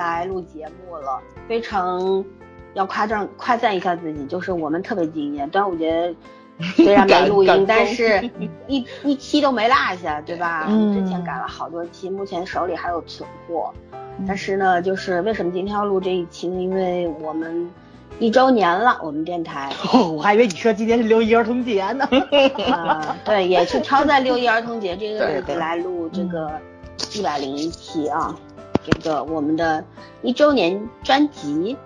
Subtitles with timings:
[0.00, 2.24] 来录节目了，非常
[2.74, 6.14] 要夸张夸赞一下自己，就是我们特别敬业，端午节
[6.76, 8.30] 虽然没 录音，但是
[8.66, 10.66] 一一期都没落下，对吧？
[10.68, 13.72] 嗯之前改了好多期，目前手里还有存货，
[14.26, 16.60] 但是呢，就是为什么今天要录这一期呢？
[16.60, 17.70] 因为我们
[18.18, 19.72] 一周年了，我们电台。
[19.92, 22.06] 哦，我还以为你说今天是六一儿童节呢。
[22.70, 26.50] 啊，对，也是挑在六一儿童节这 个日子来录这个
[27.14, 28.36] 一百零一期啊，
[28.84, 29.84] 这个我们的
[30.22, 31.76] 一周年专辑。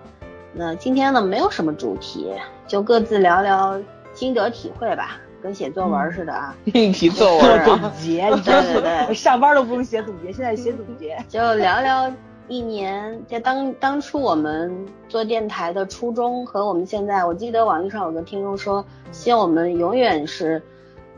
[0.53, 2.31] 那今天呢，没有什么主题，
[2.65, 3.77] 就各自聊聊
[4.13, 6.55] 心得体会吧，跟写作文似的啊。
[6.73, 11.17] 命题作做文啊，总结，你知道吗对对对上班都不用写总结，现在写总结。
[11.27, 12.09] 就聊聊
[12.47, 14.73] 一年，就当当初我们
[15.09, 20.63] 做电台的初衷和我们现在，我记得网易上有个听众说，希望我们永远是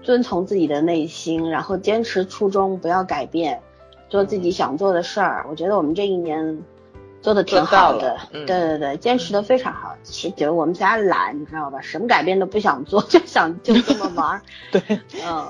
[0.02, 3.62] 遵从自己的内心，然后坚持初衷，不要改变，
[4.10, 5.46] 做自己想做的事儿。
[5.50, 6.58] 我觉得我们这一年
[7.22, 9.96] 做的挺好的对对对，坚持的非常好。
[10.04, 11.82] 其实我们家懒，你知道吧？
[11.82, 14.42] 什么改变都不想做， 就想就这么玩儿。
[14.72, 14.82] 对，
[15.26, 15.46] 嗯，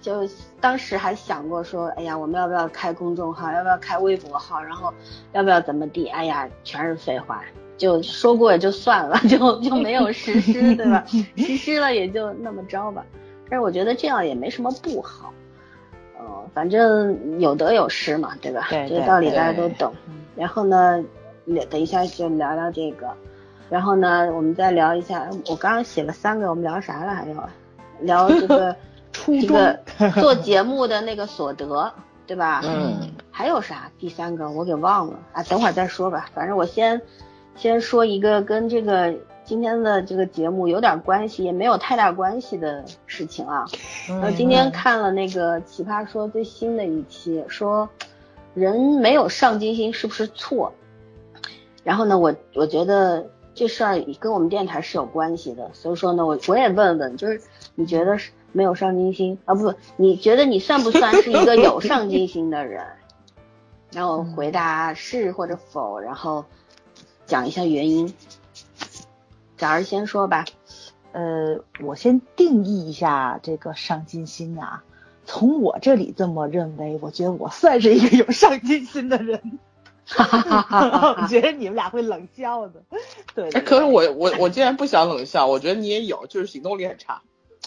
[0.00, 0.28] 就
[0.60, 4.92] 当时还想过说，哎呀，我们要不要开公众号，要不要开微博号，然后
[5.32, 6.08] 要不要怎么地？
[6.08, 7.42] 哎呀，全是废话，
[7.76, 11.04] 就说过也就算了，就就没有实施，对吧？
[11.36, 13.04] 实施了也就那么着吧。
[13.50, 15.32] 但是我觉得这样也没什么不好，
[16.24, 18.66] 呃，反正有得有失嘛，对吧？
[18.70, 19.92] 对对这个道理大家都懂。
[20.34, 21.04] 然后呢，
[21.44, 23.08] 也等一下就聊聊这个，
[23.68, 27.14] 然后呢，我们再聊一下，我刚刚写了三个，我们聊啥了？
[27.14, 27.36] 还有
[28.00, 28.74] 聊这个
[29.12, 29.78] 初这个
[30.20, 31.92] 做节目的那个所得，
[32.26, 32.62] 对吧？
[32.64, 33.90] 嗯，还有啥？
[33.98, 36.26] 第三个我给忘了啊，等会儿再说吧。
[36.34, 37.00] 反正我先
[37.54, 43.66] 先说一个跟这个今天的这个节目有点关系，也没有太大关系的事情啊。
[44.08, 47.88] 然后，今天看了那个《奇葩说》最新的一期，说
[48.54, 50.72] 人没有上进心是不是错？
[51.82, 57.38] 然后呢，我我觉得这事儿跟我们电台是有关系的，所以说呢，我我也问问，就是
[57.74, 59.54] 你觉得是没有上进心啊？
[59.54, 62.82] 不，你觉得你算不算是一个有上进心的人？
[63.92, 66.44] 然后回答是或者否，然后
[67.26, 68.12] 讲一下原因。
[69.56, 70.44] 早儿先说吧。
[71.12, 74.82] 呃，我先定义一下这个上进心啊。
[75.24, 79.58] 从我这里这么认为，我觉得我算是一个有上进心的人。
[80.06, 82.82] 哈哈哈我觉得你们俩会冷笑的。
[83.34, 87.22] 对可是我我我竟然不想冷笑，我觉得你也有，就是行动力很差，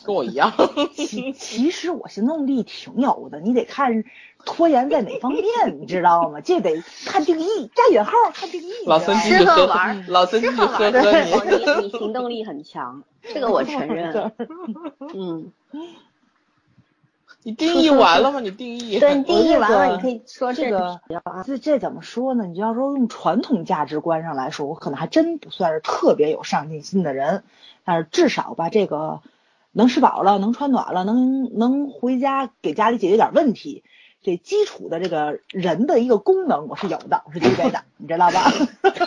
[0.06, 0.54] 跟我一样。
[0.94, 4.04] 其其实我行动力挺有的，你得看
[4.47, 5.44] 拖延在哪方面，
[5.80, 6.40] 你知道吗？
[6.41, 8.72] 这得看定义，加引号看定义。
[8.88, 11.34] 老孙吃喝玩儿老孙继吃喝玩你。
[11.34, 14.31] 哦你你行动力很强，这个我承认。
[15.13, 15.52] 嗯，
[17.44, 18.40] 你定义完了吗？
[18.40, 19.00] 你定义。
[19.00, 21.02] 对你定义完了，你可以说这个
[21.46, 22.46] 这这怎么说呢？
[22.46, 27.44] 你就要说用传统价值观上来说，我可能还真不算是特别有上进心的人，
[27.84, 29.22] 但是至少吧，这个
[29.72, 33.84] 能吃饱了，能穿暖了，能能回家给家里解决点问题，
[34.28, 38.52] 这基础的这个人的一个功能我是有的，我是具备的，你知道吧？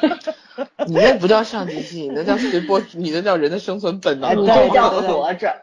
[0.88, 4.30] 你那不叫上进心，你那叫随波，你那叫人的生存本能。
[4.30, 5.62] 哎对这叫活着。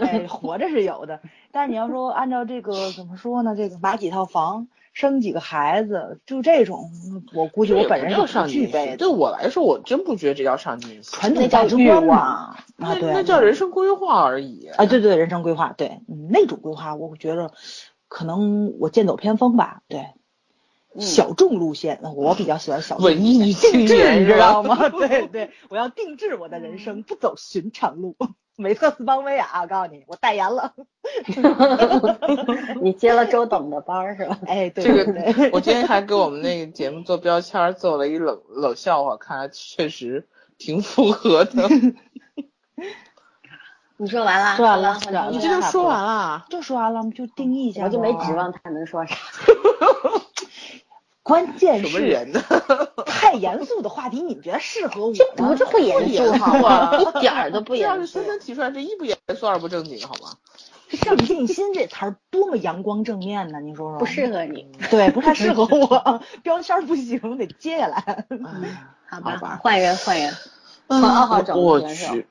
[0.00, 1.18] 哎，活着是有的，
[1.50, 3.56] 但是你要说按照这个怎么说呢？
[3.56, 6.92] 这个买几套房，生几个孩子，就这种，
[7.34, 8.96] 我估计我本人这也不是上备的。
[8.98, 11.02] 对我来说，我真不觉得这叫上进心。
[11.02, 14.68] 传统价值观嘛，啊那叫人生规划而已。
[14.76, 17.50] 啊，对对，人生规划，对，嗯，那种规划，我觉得
[18.12, 20.10] 可能我剑走偏锋吧，对，
[20.98, 24.90] 小众路线，我比较喜欢小众文艺青定制，年你知道吗？
[24.92, 28.14] 对 对，我要定制我的人生，不走寻常路。
[28.58, 30.74] 美特斯邦威啊，我告诉你，我代言了。
[32.82, 34.38] 你接了周 董的班是吧？
[34.46, 40.28] 哎，对这对个对，我今天还给我们那个节目做标签，做了一冷冷笑话，看来确实
[40.58, 41.66] 挺符合的。
[44.02, 44.56] 你说完了？
[44.56, 46.44] 说完了说完了你这就说完了？
[46.50, 48.32] 就说完了，我们就定义一下，我就没指。
[48.34, 49.14] 望他能说啥。
[51.22, 52.42] 关键什么是人呢？
[53.06, 55.24] 太严肃的话题，你们觉得适合我这？
[55.36, 56.98] 不是不严肃好吗？
[56.98, 58.18] 一点儿都不这要严肃。
[58.18, 60.32] 是森森提出来，这一不严肃二不正经，好吗？
[60.90, 63.60] 上进心这词儿多么阳光正面呢？
[63.60, 64.00] 你说说。
[64.00, 68.26] 不适合你，对，不太适合我，标签儿不行，我得接下来。
[69.08, 70.34] 好好吧换人换人，
[70.88, 72.14] 换二号种我子选手。
[72.14, 72.26] 去，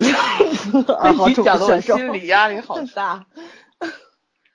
[0.93, 3.25] 二号种你讲的我选手心理压力好大。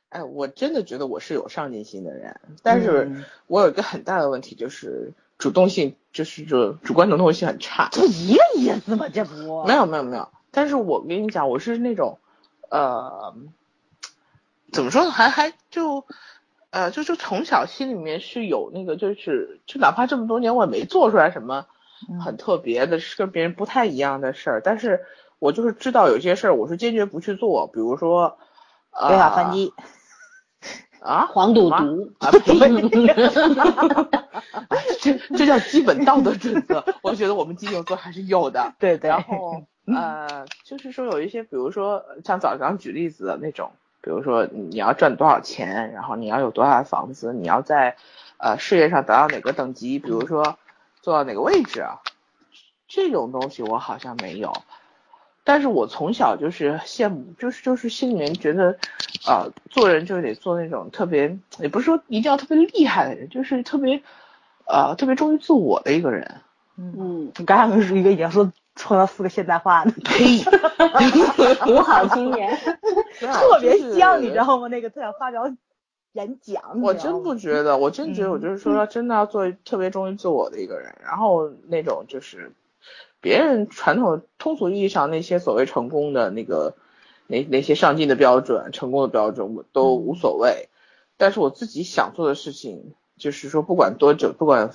[0.08, 7.88] 哎，我真的觉得我是有上进心的人，但是嗯我有一个很大的问题，就是主动性，就是这主观能动性很差。
[7.90, 9.08] 就一个意思吗？
[9.12, 9.34] 这不
[9.66, 12.18] 没有没有没有，但是我跟你讲，我是那种，
[12.70, 13.34] 呃，
[14.72, 16.06] 怎么说呢，还还就，
[16.70, 21.66] 呃，就就从小心里面是有那个，就是就哪怕这么多年我也没做出来什么
[22.24, 25.04] 很特别的，是跟别人不太一样的事儿，但是
[25.38, 28.38] 我就是知道有些事儿我是坚决不去做，比如说
[29.08, 29.72] 违法犯纪
[31.00, 32.30] 啊， 黄赌毒啊，
[35.00, 38.74] 这这叫基本道德准则，我觉得我们金牛座还是有的。
[38.78, 39.10] 对对。
[39.10, 43.70] 然后呃，就是说有一些，比如说像早上举例子的那种，
[44.02, 47.96] 比如说你要赚多少钱，然后你要有多大的房子，你要在
[48.38, 50.58] 呃事业上达到哪个等级，比如说
[51.06, 52.00] 做到哪个位置啊，
[52.88, 54.52] 这种东西我好像没有。
[55.44, 58.76] 但是我从小就是羡慕，就是就是心里面觉得，
[59.24, 64.02] 啊，做人就得做那种特别，也不是说一定要特别厉害的人，就是特别，
[64.66, 66.40] 呃，特别忠于自我的一个人。
[66.76, 70.40] 嗯，你刚刚是一个已经说说了四个现代化的，呸，
[71.72, 72.58] 五好青年，
[73.22, 74.66] 特别像，你知道吗？
[74.66, 75.44] 那个特想发表
[76.16, 82.52] 演讲，我真不觉得，我真觉得，我就是说，真的要做特别忠于自我的一个人，然后那种就是。
[83.18, 86.76] 别人传统通俗意义上那些所谓成功的那个
[87.26, 90.68] 那那些上进的标准、成功的标准，我都无所谓。
[91.16, 94.70] 但是我自己想做的事情，就是说不管多久，不管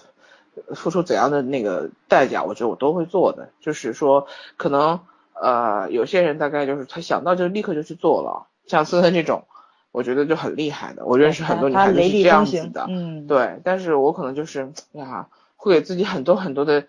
[0.76, 3.52] 付出怎样的那个代价，我觉得我都会做的。
[3.62, 4.28] 就是说，
[4.58, 5.00] 可能
[5.34, 9.46] 呃有些人大概就是他想到就立刻就去做了，像森森这种，
[9.92, 11.06] 我觉得就很厉害的。
[11.06, 13.60] 我认识很多女孩子是这样子的，嗯，对。
[13.64, 16.86] 但是我可能就是呀，会给自己很多很多的。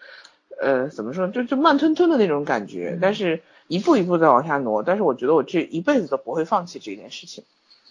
[0.61, 7.43] 呃，怎么说，就就慢吞吞的那种感觉，但是一步一步在往下挪，但是我觉得我这一辈子都不会放弃这件事情。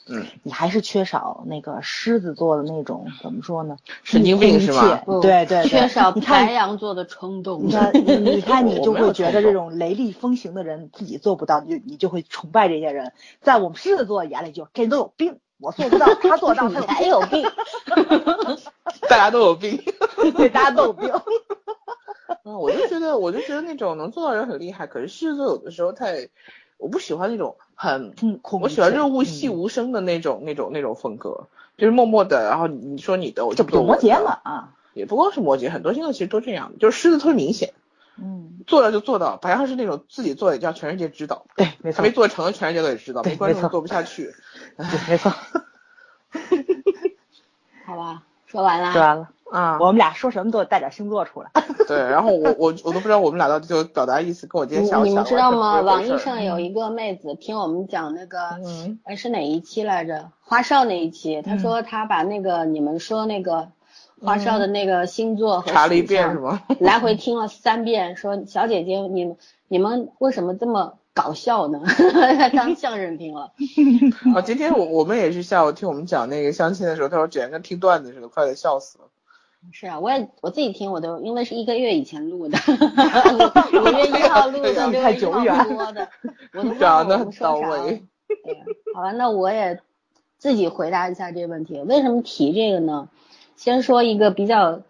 [0.07, 3.77] 嗯，你还是缺少那个狮子座的那种，怎么说呢？
[4.03, 5.01] 神经病是吗？
[5.21, 7.65] 对对，缺少白羊座的冲动。
[7.67, 13.13] 你看，你看，你 就会觉得这种雷厉风行的人自己做不到，你就你就会崇拜这些人。
[13.41, 17.43] 在我们狮子座眼里，就这人都有病，我做不到，他做到，他才有病。
[19.09, 19.81] 大家都有病，
[20.35, 21.09] 对，大家都有病。
[22.43, 26.29] 嗯，我就觉得，我就觉得那种能做到人很厉害，可是狮子座有的时候太，
[26.81, 28.15] 我不喜欢那种很，
[28.59, 31.47] 我喜欢润物细无声的那种那种那种风格，
[31.77, 34.39] 就是默默的，然后你说你的，我就不摩羯嘛。
[34.43, 37.73] 啊，也不光是摩羯，很多星座其实都这样，就是狮子特别明显，
[38.17, 44.33] 嗯，做到就做到，白羊是那种自己做也叫全世界知道，对，没错，还没做成，全世界都得知道，没观众做不下去，
[44.75, 45.31] 对，没错，
[47.85, 49.29] 好吧，说完了，说完了。
[49.51, 51.51] 啊，我们俩说什么都带点星座出来。
[51.87, 55.81] 对，然后我我我都不知道我们俩到底就表达意思跟我今天想你们知道吗？
[55.81, 58.39] 网易上有一个妹子听我们讲那个，
[59.03, 60.31] 哎是哪一期来着？
[60.41, 63.67] 花少那一期，她说她把那个你们说那个
[64.21, 66.61] 花少的那个星座和查了一遍是吗？
[66.79, 69.37] 来回听了三遍，说小姐姐你们
[69.67, 70.93] 你们为什么这么？
[71.13, 71.81] 搞笑呢，
[72.55, 73.51] 当相声听了。
[74.33, 79.03] 啊，今天我我们也是下午听我们讲那个相亲的时候，他说简直跟听段子似的，快得笑死了。
[79.71, 82.57] 是啊，我也我自己听，我都因为是一个月以前录的，
[83.73, 86.09] 五月一号录的，太久远播的，
[86.53, 88.03] 我都 讲的很到位。
[88.95, 89.79] 好吧，那我也
[90.37, 91.79] 自己回答一下这个问题。
[91.81, 93.09] 为什么提这个呢？
[93.55, 94.81] 先说一个比较。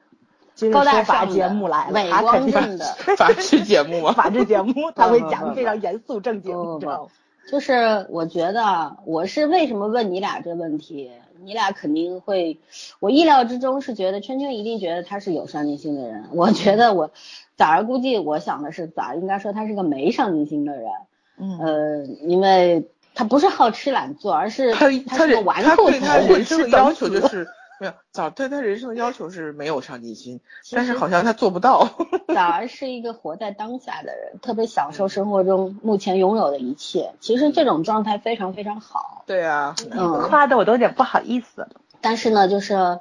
[0.71, 2.85] 高大上节目来了，伟光正的
[3.17, 4.11] 法制节目吗？
[4.11, 7.09] 法制节目他会讲的非常严肃正经，不不，
[7.49, 11.09] 就是我觉得我是为什么问你俩这问题，
[11.43, 12.59] 你俩肯定会，
[12.99, 17.11] 我意料之中是觉得圈圈一定觉得他是有上进心的人，我觉得我
[17.57, 20.91] 崽儿估计我想的是崽儿应该说他是个没上进心的人，
[21.37, 27.47] 嗯呃，因为他不是好吃懒做，而是他他是个纨绔子弟，人生的 要求就是。
[27.81, 30.39] 没有，早对他人生的要求是没有上进心，
[30.71, 31.89] 但是好像他做不到。
[32.31, 37.11] 早儿是一个活在当下的人，特别享受生活中目前拥有的一切。
[37.19, 39.23] 其实这种状态非常非常好。
[39.25, 41.67] 对啊，嗯，夸的我都有点不好意思。
[42.01, 42.99] 但是呢，就是，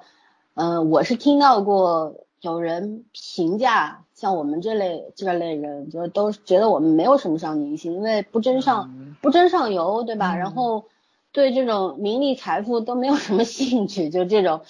[0.55, 10.35] 嗯，我是听到过有人评价像我们这类这类人，就是都觉得我们没有什么上进心，因为不争上不争上游，对吧？
[10.37, 10.87] 然后。
[11.33, 14.63] 对这种名利财富都没有什么兴趣，就这种，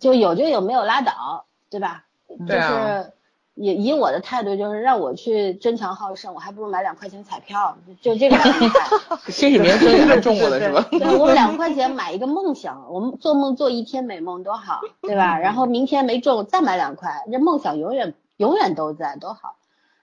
[0.00, 2.04] 就有就有，没有拉倒，对吧？
[2.46, 3.12] 对就是
[3.54, 9.16] 也以我的态度，就是让我去争强好胜，我还不如买两块钱彩票，就这个心态。
[9.28, 10.86] 兴许明天真的中过了是吧？
[10.90, 15.38] 对，我两块钱买一个梦想，我们做梦做一天美梦多好，对吧？
[15.38, 19.56] 然后明天没中再买两块，这梦想永远永远都在，多好。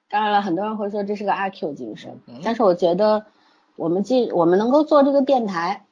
[0.10, 3.26] 当然了，很多人会说这是个阿 Q 精神，但是我觉得
[3.76, 5.86] 我们既我们能够做这个电台。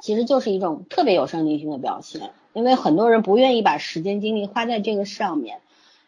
[0.00, 5.58] 其实就是一种特别有上进心的表现，因为很多人不愿意把时间精力花在这个上面。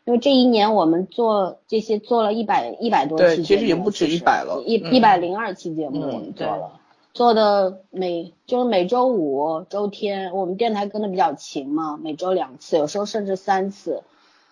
[0.04, 6.72] 因为这一年我们做这些做了一百一百多期，其实也不止一百了，一一百零二期节目我们做了，
[7.12, 14.02] 做的每就是每周五、周天，我们电台跟的比较勤嘛，每周两次，有时候甚至三次。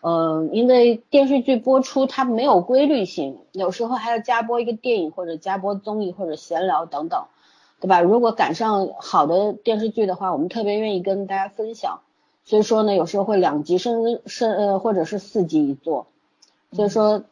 [0.03, 7.25] 呃，因为电视剧播出它没有规律性，有时候还要加播一个电影或者加播综艺或者闲聊等等，
[7.81, 8.01] 对吧？
[8.01, 12.01] 如果赶上好的电视剧的话，我们特别愿意跟大家分享。
[12.45, 16.07] 所以说呢，有时候会两集甚至甚呃或者是四集一做，
[16.71, 17.25] 所以说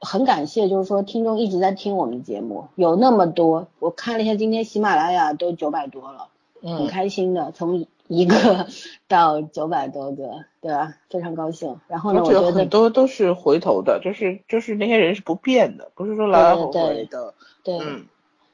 [0.00, 6.28] 很感谢，就是说听众一直在听我们的节目，有那么多，我看了一下今天喜马拉雅都九百多了，
[6.62, 8.68] 很开心的，从一个
[9.08, 10.94] 到九百多个，对吧？
[11.10, 11.80] 非常高兴。
[11.88, 17.34] 然后呢，我觉得很多都是回头的，就是就是那些人是不变的，不是说来来回回的，
[17.64, 17.80] 对。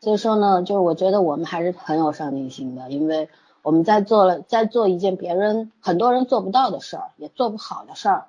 [0.01, 3.29] 所以说呢，就是我觉得我们还是很有上进心的，因为。
[3.61, 8.25] 我们在做了，在做一件别人很多人做不到的事儿，也做不好的事儿。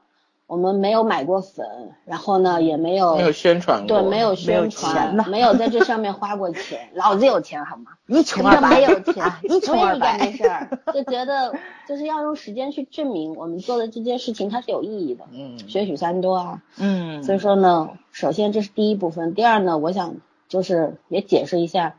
[0.47, 1.65] 我们没有买过粉，
[2.03, 6.89] 然后呢，也没有没有宣传过，对，没有宣传，没有在这上面花过钱。
[6.93, 7.91] 老子有钱好吗？
[8.07, 10.17] 你穷二白，没有钱，你穷二白。
[10.17, 11.53] 没事儿，就觉得
[11.87, 15.23] 就是要用时间去证明我们做的这件事情它是有意义的。
[15.31, 16.63] 嗯，学许三多啊。
[16.77, 17.23] 嗯。
[17.23, 20.15] 所以说呢，首先这是第一部分，第二呢，我想
[20.49, 21.95] 就是也解释一下。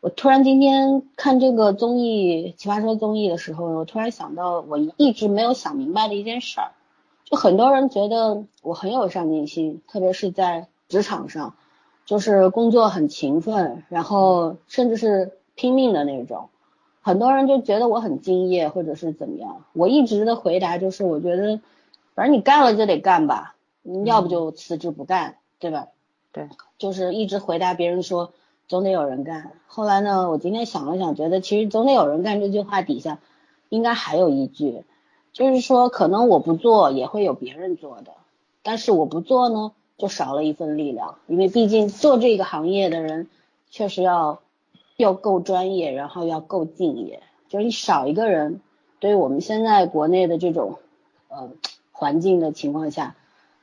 [0.00, 6.72] 我突然今天看这个综艺《奇葩说》综艺的时候，我突然想到我一直没有想明白的一件事儿，
[7.24, 11.54] 就很多人觉得我很有上进心，特别是在职场上，
[12.04, 16.48] 就是工作很勤奋，然后甚至是拼命的那种。
[17.00, 19.64] 很多人就觉得我很敬业，或者是怎么样。
[19.72, 21.60] 我一直的回答就是，我觉得
[22.14, 25.86] 反正你干了就得干吧，你要不就辞职不干，对吧？
[26.32, 26.48] 对，
[26.82, 28.32] 就是一直回答别人说。
[28.68, 29.52] 总得有人干。
[29.66, 33.18] 后来呢，我今天想了想，觉得其实总得有人干这句话底下，
[33.68, 34.84] 应该还有一句，
[35.34, 38.12] 就是说可能我不做也会有别人做的，
[38.62, 41.16] 但是我不做呢，就少了一份力量。
[41.26, 43.28] 因为毕竟做这个行业的人，
[43.68, 44.40] 确实要
[44.96, 47.22] 要够专业，然后要够敬业。
[47.48, 48.62] 就是你少一个人，
[49.00, 50.78] 对于我们现在国内的这种
[51.28, 51.50] 呃
[51.90, 53.16] 环境的情况下，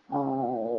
[0.07, 0.78] 呃。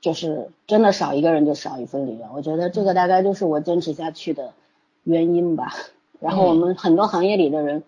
[0.00, 4.52] 就是真的少一个人就少一份力量，我觉得这个大概就是我坚持下去的
[5.04, 5.74] 原因吧。
[6.20, 7.82] 然后我们很多行业里的人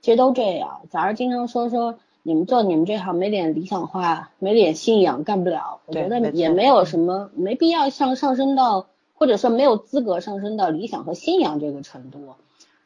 [0.00, 5.80] 其实都这样，早上经常说说你们做你们这行没点理想化，没点信仰干不了。
[5.86, 12.20] 我觉得也没有什么没必要上上升到，或者说没有资格上升到理想和信仰这个程度。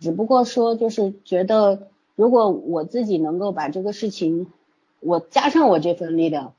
[0.01, 1.87] 只不过说就是觉得，
[2.17, 4.49] 如果我自己能够把这个事情，
[4.99, 6.55] 我加上我这份力量。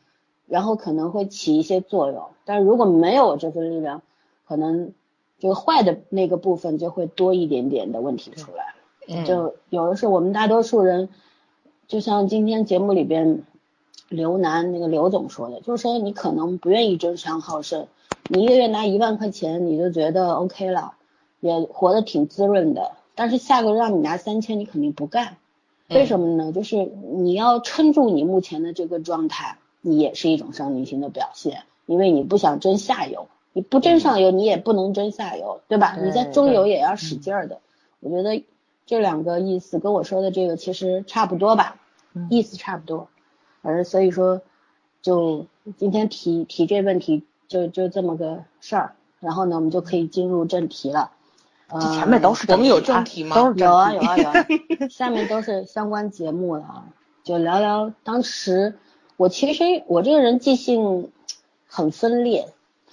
[0.54, 4.04] 然后可能会起一些作用，但如果没有这份力量，
[4.48, 4.94] 可能
[5.40, 8.76] 这个坏的那个部分就会多一点点的问题出来。
[9.08, 11.10] 嗯，就有的是我们大多数人，
[11.88, 13.42] 就像今天节目里边
[14.10, 17.88] 刘楠那个刘总说的，就是说你可能不愿意争强好胜，
[18.28, 20.94] 你一个月拿一万块钱你就觉得 OK 了，
[21.40, 25.38] 也活得挺滋润的，但是下个月让你拿三千，你肯定不干。
[25.90, 26.52] 为什么呢？
[26.52, 29.58] 就是你要撑住你目前的这个状态。
[29.86, 35.98] 你也是一种上进心的表现，因为你不想争下游，你不争上游，你也不能争下游，对吧？
[36.02, 37.60] 你在中游也要使劲儿的。
[38.00, 38.46] 我觉得
[38.86, 41.76] 这两个意思跟我说的这个其实差不多吧，
[42.30, 43.10] 意思差不多。
[43.62, 44.42] 而所以说，
[45.02, 45.48] 就
[45.78, 48.96] 今天提提这问题，就就这么个事儿。
[49.20, 51.12] 然后呢，我们就可以进入正题了。
[51.70, 53.36] 这前面都是我们有正题吗？
[53.58, 54.30] 有啊有啊有。
[54.30, 54.34] 啊，
[54.90, 56.86] 下面都是相关节目了啊，
[57.26, 58.78] 就聊聊当时。
[59.18, 61.12] 我其实我这个人记性
[61.68, 62.48] 很分裂，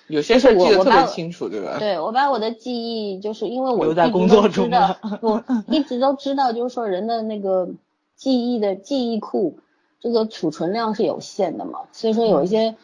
[0.06, 1.78] 有些事记得特别清楚，对吧？
[1.78, 7.68] 对，我把我的记忆就是因为我在工作中的，我一直都知道，就是说人的那个
[8.16, 9.58] 记忆的记忆库
[10.00, 12.76] 这个储存量是有限的嘛，所以说有一些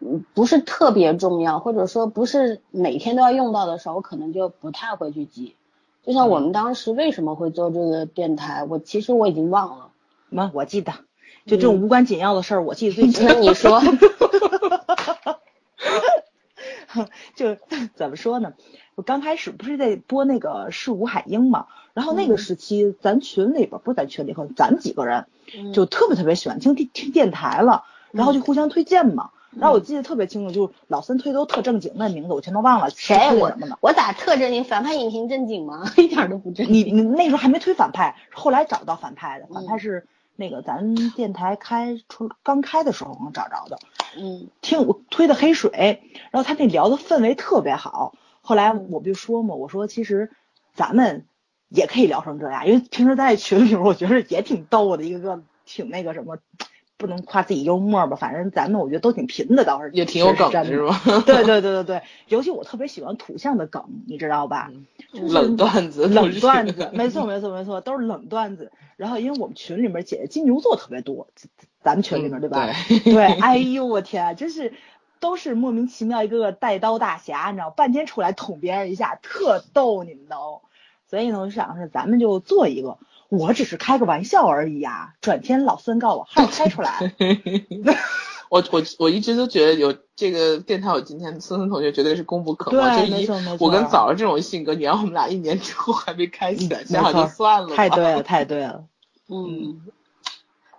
[0.00, 5.54] 嗯不是特别重要，或者说不是每天都要用到的时候，我可能就不太会去记。
[6.04, 9.88] 就像我们当时为什么会做这个电台，我其实我已经忘了。
[10.28, 10.92] 那我记得。
[11.46, 13.26] 就这种无关紧要的事儿，我记得最清。
[13.26, 13.82] 那你说，
[17.34, 17.56] 就
[17.94, 18.52] 怎么说呢？
[18.94, 25.26] 我刚开始不是在播那个是吴海英嘛，然后那个时期咱群里边不是咱群里头，咱几个人
[25.72, 29.30] 就特别特别喜欢听听听电台了，然后就互相推荐嘛。
[29.58, 32.88] 然后我记得特别清楚，就是老三推都特正经那名字，我全都忘了。
[32.90, 34.64] 谁我我咋特正经？
[34.64, 35.90] 反派影评正经吗？
[35.96, 36.74] 一点都不正经。
[36.74, 40.06] 你你那时候还没推反派，后来找到反派的，反派是。
[40.42, 43.78] 那个咱电台开出刚开的时候能找着的，
[44.18, 48.12] 嗯，听我推的黑水，然后他那聊的氛围特别好。
[48.40, 50.32] 后来我不就说嘛，我说其实
[50.74, 51.26] 咱们
[51.68, 56.38] 也可以聊成这样，因为平时在群里，我觉得也挺逗的，一个个挺那个什么，
[57.02, 60.98] 不能夸自己幽默吧，反正咱们我觉得都挺贫的，倒是也挺有梗的，是吧？
[61.26, 64.70] 对对对对对，尤其我特别喜欢土象的梗，你知道吧？
[65.12, 68.72] 冷段子，冷段子，没错没错没错，都是冷段子。
[68.96, 71.26] 然后因为我们群里面姐姐金牛座特别多，
[71.82, 72.70] 咱们群里面对吧？
[73.04, 74.72] 对， 哎呦我天，真是
[75.20, 80.62] 都是莫名其妙一个个带刀大侠，你知道，半天出来捅别人一下，特逗你们都。
[81.10, 82.96] 所以呢，我想是咱们就做一个。
[83.32, 85.14] 我只是开个玩笑而已啊！
[85.22, 87.14] 转天老孙告我号开出来。
[88.50, 92.78] 我我我一直都觉得有这个电台有今天，孙孙同学绝对是功不可没。
[92.78, 93.66] 对，没错没错。
[93.66, 97.74] 我跟枣儿这种性格，你让我们俩一年之后还没开起来， 想想就算了。
[97.74, 98.84] 太对了，太对了。
[99.32, 99.80] 嗯，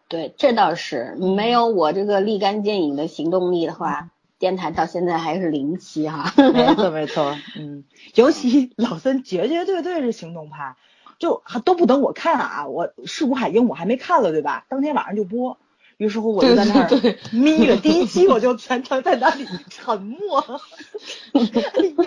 [0.07, 6.31] 对，这倒是没有我这个立竿见影的行动力的话，电台到现在还是零期哈。
[6.37, 7.83] 没错没错，嗯，
[8.13, 10.75] 尤其老孙绝绝对对是行动派。
[11.19, 12.67] 就还都不等我看啊！
[12.67, 14.65] 我是吴海英，我还没看了，对吧？
[14.69, 15.57] 当天晚上就播，
[15.97, 16.89] 于是乎我就在那儿
[17.31, 17.77] 眯着。
[17.77, 20.43] 第一期我就全程在那里沉默。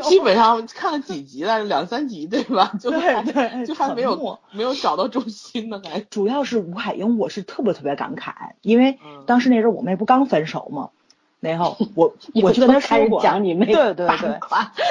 [0.02, 2.72] 基本上看了几集了，两三集对吧？
[2.80, 6.00] 就对对，就还没有没有找到中心呢，还。
[6.00, 8.32] 主要是吴海英，我是特别特别感慨，
[8.62, 10.90] 因为当时那阵我妹不刚分手吗？
[11.38, 14.38] 然后我 我就跟他说过，讲你妹对对对，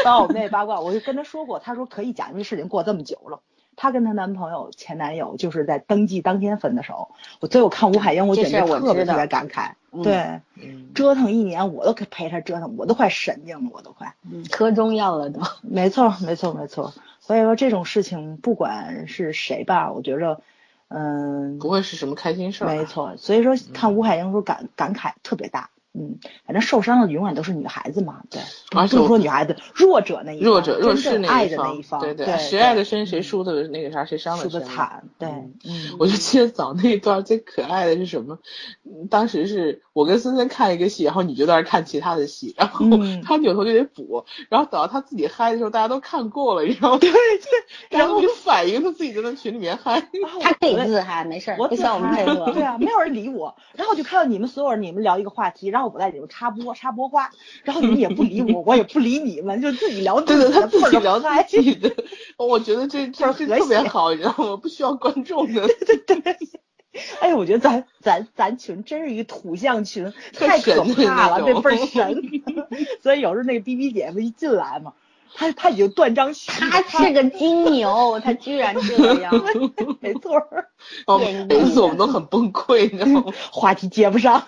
[0.05, 3.39] 把我妹八卦，我就跟他说过，他说可以讲，因为事情过这么久了。
[3.75, 9.71] 她跟她男朋友前男友就是在登记当天分的手，我所以我看吴海英，我简直特别特别感慨。
[10.03, 10.41] 对，
[10.93, 14.13] 折腾一年我都陪她折腾，我都快神经了，我都快。
[14.51, 15.39] 喝中药了都。
[15.63, 16.93] 没错，没错，没错。
[17.21, 20.41] 所以说这种事情不管是谁吧，我觉着，
[20.89, 22.67] 嗯，不会是什么开心事儿。
[22.67, 25.69] 没错，所以说看吴海英时候感感慨特别大。
[25.97, 31.49] 嗯，反正受伤的永远都是女孩子嘛，对，不是说女孩子弱者那一弱者弱势那一
[31.81, 34.61] 方，对对，谁爱的深谁输的那个啥，谁伤的深。
[34.63, 38.39] 惨，对，嗯，我就记得早那一段最可爱的是什么？
[39.09, 42.85] 当时是我跟森森看一个戏，然后你就在那看其他的戏，然后
[43.23, 46.97] 他扭头就得补，然后等到他自己嗨的时候，大家都看过了，你知道吗？
[46.99, 47.17] 对对，
[47.97, 50.01] 然后就反应他自己在那群里面嗨，
[50.41, 56.75] 他可以自嗨，没事，不像我们配合，对啊，没有人理我，然后就看到你们所有人，你们聊一个话题，然后我在里面插播。
[56.75, 57.29] 插播话，
[57.63, 61.89] 然后你们也不理我，我也不理你们，就自己聊自己的，自己聊自己的。
[62.37, 64.57] 我觉得这 这这特别好，你知道吗？
[64.61, 65.65] 不需要观众的。
[65.67, 66.35] 对对对。
[67.19, 72.21] 哎呀，我觉得咱咱咱群真是一个土象群，太可怕了，这倍儿神。
[73.03, 74.93] 所以有时候那个 B B 姐夫一进来嘛，
[75.33, 76.69] 她她已经断章取义。
[76.69, 79.33] 他是个金牛，她居然这样。
[79.99, 80.39] 没错。
[81.07, 83.33] 哦，每次我们都很崩溃，你知道吗？
[83.51, 84.43] 话题接不上。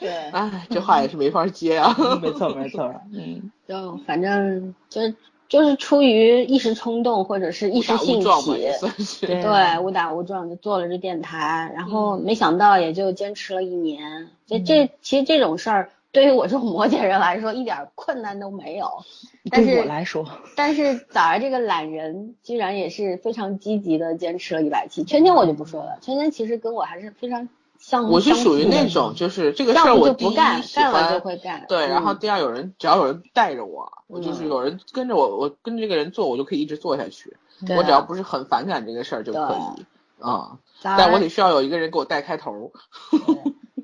[0.00, 1.94] 对，哎，这话也是没法接啊。
[2.22, 2.92] 没错，没错。
[3.12, 5.00] 嗯，就反正就
[5.52, 14.30] 就是出于一时冲动或者是一时兴起，对，误打误撞就做了这电台，然后没想到也就坚持了一年。
[14.46, 18.88] 这这其实这种事儿对于我这种摩羯人来说一点困难都没有。
[19.50, 25.04] 对我来说，但是早儿这个懒人居然也是非常积极的坚持了一百期。
[25.04, 27.46] 圈圈我就不说了，圈圈其实跟我还是非常。
[28.08, 30.28] 我是属于那种，就是这个事儿我第一
[30.62, 31.20] 喜欢，
[31.68, 37.36] 对，然后第二有人只要有人带着我，我就是有人跟着我，我跟着这个人做，我就可以一直做下去。
[37.76, 39.82] 我只要不是很反感这个事儿就可以
[40.24, 40.58] 啊，
[40.96, 42.72] 但我得需要有一个人给我带开头。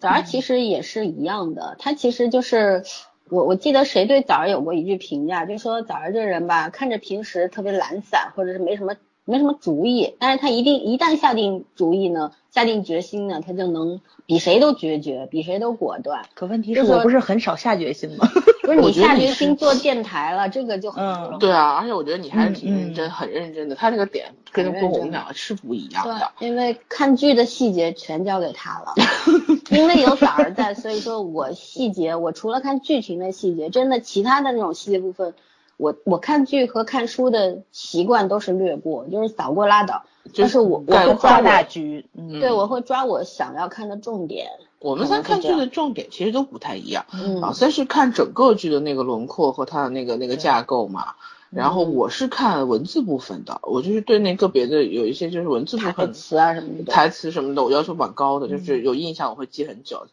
[0.01, 2.85] 早儿其实也是一样的，他其实就是
[3.29, 8.95] 我我记得谁对早儿有过一句评价，就说早儿这人吧，看着平时特别懒散，或者是没什么。
[9.29, 16.25] 没什么主意，但是他一定一旦下定主意呢，下定决心呢，他就能比谁都决绝，比谁都果断。
[16.35, 18.27] 可问题是我不是很少下决心吗？
[18.63, 23.75] 不是 你下决心做电台了，这个就很对啊，而且我觉得你还是挺认真，很认真的。
[23.75, 26.31] 他这个点跟跟我们俩是不一样的。
[26.39, 28.95] 因为看剧的细节全交给他了，
[29.71, 35.35] 因为有崽儿在，所以说我细节我除了看剧情的细节，真的其他的那种细节部分。
[35.79, 40.05] 我我看剧和看书的习惯都是略过，就是扫过拉倒。
[40.31, 42.05] 就是我我会抓大局，
[42.39, 44.49] 对，我会抓我想要看的重点。
[44.79, 47.07] 我们三看剧的重点其实都不太一样，
[47.41, 51.15] 老三是看整个剧的那个轮廓和它的那个那个架构嘛。
[51.49, 60.07] 然后我是看文字部分的，我就是对那个别的有一些就是文字部分台词啊什么的，台词什么的我要求蛮高的，就是有印象我会记很久。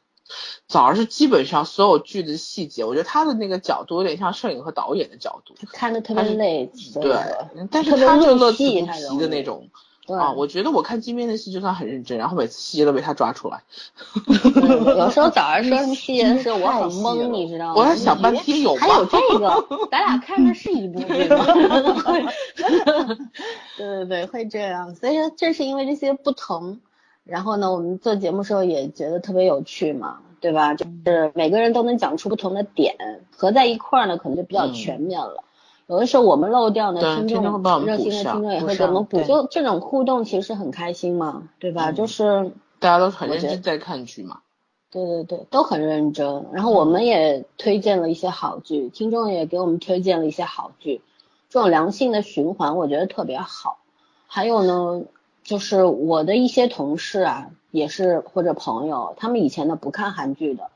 [0.67, 6.69] 早上是基本上所有剧的细节，我觉得他的那个角度有点像摄影和导演的角度，看的特别累。
[7.01, 7.17] 对，
[7.71, 9.69] 但是他就乐此不疲的那种。
[10.07, 13.63] 啊，我觉得我看金边的戏就算很认真，然后每次细节都被他抓出来。
[14.95, 17.73] 有时候早上说什么细节的时候，我很懵，你知道吗？
[17.75, 21.43] 我在想半天有还有这个， 咱俩看的是一部 剧吗？
[23.77, 24.93] 对对对，会这样。
[24.93, 26.79] 所以说，正是因为这些不同。
[27.25, 30.75] 然后呢，我们做节目时候也觉得特别有趣嘛，对吧？
[30.75, 32.95] 就是每个人都能讲出不同的点，
[33.35, 35.43] 合在一块儿呢，可能就比较全面了。
[35.87, 41.91] 有的时候我们漏掉呢，听众热心的听众也会给我们补，就这种互动其实很开心嘛，对吧？
[41.91, 44.39] 就是大家都很认真在看剧嘛。
[44.91, 46.45] 对对对，都很认真。
[46.53, 51.01] 然后我们也推荐了一些好剧，听众也给我们推荐了一些好剧，
[51.49, 53.79] 这种良性的循环我觉得特别好。
[54.27, 55.03] 还有呢，
[55.45, 60.69] 就是我的一些同事啊，也是或者朋友，他们以前呢不看韩剧的，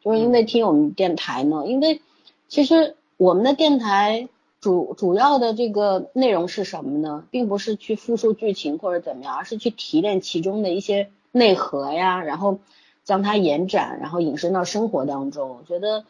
[0.00, 2.00] 就是因为听我们电台呢，因为
[2.48, 4.30] 其实我们的电台
[4.62, 7.24] 主主要的这个内容是什么呢？
[7.30, 12.58] 并不是去复述剧情或者怎么样，而是去提炼其中的一些内核呀，然后。
[13.04, 16.04] 将它延展，然后引申到生活当中，我觉得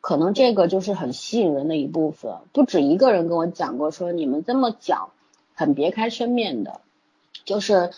[0.00, 2.36] 可能这个就是很吸引人的一部分。
[2.54, 5.10] 不止一个人跟我讲过，说你们这么讲
[5.54, 6.80] 很别开生面的，
[7.44, 7.90] 就是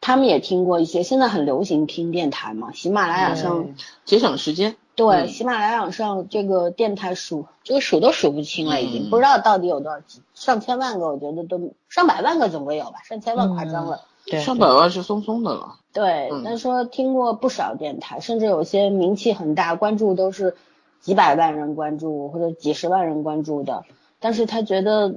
[0.00, 4.76] 他们也听过一些，现在很流行听电台嘛，喜马拉雅上节省时间。
[4.96, 14.02] 对，喜马拉雅上这个电台数，这个数都数不清了，已经不知道到底有多少集，上千万个，我觉得都上百万个总归有吧，上千万夸张了。
[14.26, 15.76] 对上百万是松松的了。
[15.92, 20.54] 对，但说听过不少电台，甚至有些名气很大，关注都是
[21.00, 23.84] 几百万人关注或者几十万人关注的。
[24.20, 25.16] 但是他觉得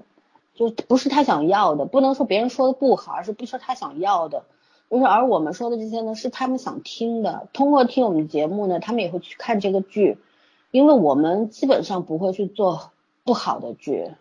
[0.57, 4.43] 就不是他想要的，不能说别人说的不好，而是不是他想要的。
[4.89, 7.47] 就是而我们说的这些呢，是他们想听的。
[7.53, 10.17] 通过听我们节目呢，他们也会去看这个剧，
[10.71, 12.91] 因为我们基本上不会去做
[13.23, 14.11] 不好的剧，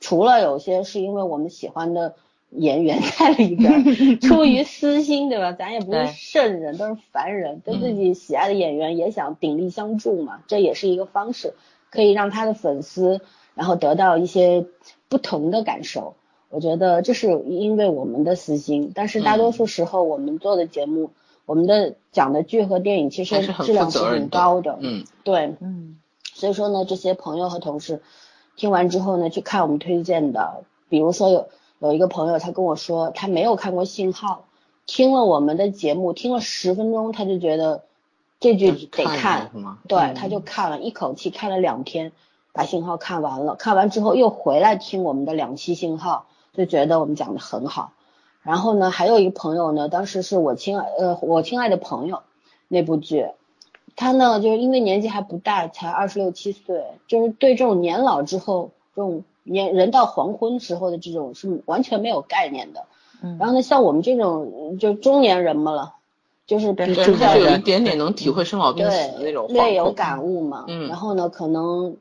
[0.00, 2.14] 除了有些是因为我们喜欢的。
[2.54, 3.82] 演员在里边，
[4.20, 5.52] 出于私心，对吧？
[5.52, 11.54] 咱也不是圣人，都是凡人，对自己喜爱的演员也想鼎力相助嘛，这也是一个方式，
[11.88, 13.22] 可以让他的粉丝
[13.54, 14.66] 然后得到一些
[15.08, 16.14] 不同的感受。
[16.48, 21.10] 我觉得这是因为我们的私心，但是大多数时候我们做的节目，
[21.46, 25.98] 我们的讲的剧和电影其实质量是很高的，嗯，对，嗯，
[26.34, 28.02] 所以说呢，这些朋友和同事
[28.56, 31.48] 听完之后呢，去看我们推荐的，比如说有。
[31.78, 34.44] 有一个朋友，他跟我说，他没有看过《信号》，
[34.86, 37.82] 听了我们的节目，听了十分钟，他就觉得
[38.38, 39.50] 这句得看，
[39.88, 42.12] 对，他就看了一口气看了两天，
[42.52, 43.54] 把《信号》看完了。
[43.54, 47.92] 看完之后又回来听我们的两期《信号》，就觉得我们讲的很好。
[48.42, 52.22] 然后呢，还有一个朋友呢，当时是我亲爱呃我亲爱的朋友
[52.68, 53.26] 那部剧，
[53.96, 59.24] 他呢就是因为年纪还不大，才二十六七岁，就是对这种年老之后这种。
[59.44, 62.84] 年人到黄昏时候的这种是完全没有概念的，
[63.24, 65.94] 嗯，然后呢，像我们这种就中年人嘛了，
[66.46, 71.96] 就是比较有一点点能体会生老病死的那种，略有感悟嘛，嗯，然后呢，可能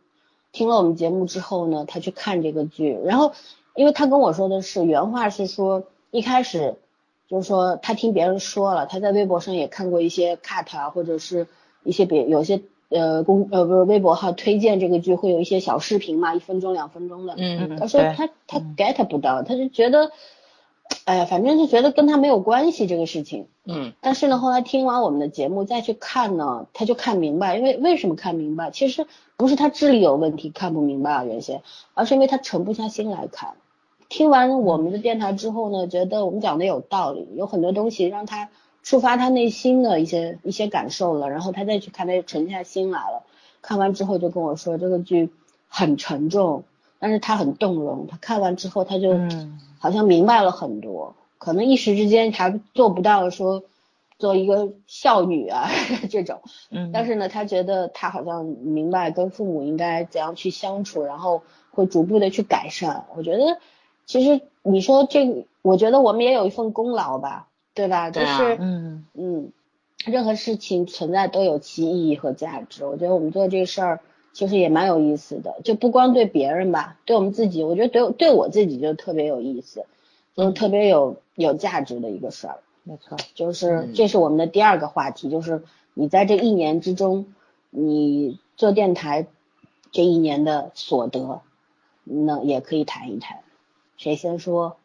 [0.52, 3.34] 听了我们节目之后呢，他去看这个剧，然后
[3.76, 6.76] 因为他跟我说的是原话是说，一开始
[7.28, 11.48] 就是说他听别人说了，他在微博上也看过一些 cut 啊，或者是
[11.84, 12.62] 一些别有些。
[12.94, 17.36] 呃公呃不是微博号推荐这个剧会有一些小视频嘛，一分钟两分钟的。
[17.38, 20.12] 嗯他说他他 get 不到，他就觉得，
[21.06, 23.48] 哎呀，反正就觉得跟他没有关系这个事情。
[23.64, 23.94] 嗯。
[24.02, 28.72] 但是呢，后来听完我们的节目再去看呢，他就看明白，因为为什么看明白？
[28.72, 29.08] 其实
[29.42, 31.62] 不是他智力有问题看不明白啊，原先，
[31.94, 33.56] 而是因为他沉不下心来看。
[34.08, 38.50] 听完我们的电台之后呢，觉得我们讲的有道理，有很多东西让他。
[38.84, 43.22] 触发他内心的一些一些感受了，然后他再去看，他就沉下心来了。
[43.62, 45.30] 看完之后就跟我说，这个剧
[45.68, 46.64] 很沉重，
[46.98, 48.08] 但是他很动容。
[48.08, 49.20] 他看完之后，他就
[49.78, 53.62] 好像明白了很多，可能一时之间还做不到说
[54.22, 55.68] 做一个孝女啊
[56.10, 63.04] 这种，嗯，但是呢，他觉得他好像明白跟父母应该怎样去相处，然后会逐步的去改善。
[63.18, 63.58] 我觉得
[64.06, 67.50] 其实你说这，我觉得我们也有一份功劳吧。
[67.74, 68.12] 对吧？
[68.12, 69.54] 就是，嗯嗯，
[70.06, 72.86] 任何事情存在都有其意义和价值。
[72.86, 74.02] 我觉得我们做这事儿
[74.34, 79.86] 其实也蛮有意思的，就不光对别人吧，对我们自己，我觉得对对我自己就特别有意思，
[80.36, 82.60] 就特别有有价值的一个事儿。
[82.92, 87.34] 没错，就是这是我们的第二个话题，就是你在这一年之中，
[87.70, 89.28] 你做电台
[89.92, 91.42] 这一年的所得，
[92.04, 93.40] 那也可以谈一谈。
[93.98, 94.76] 谁先说？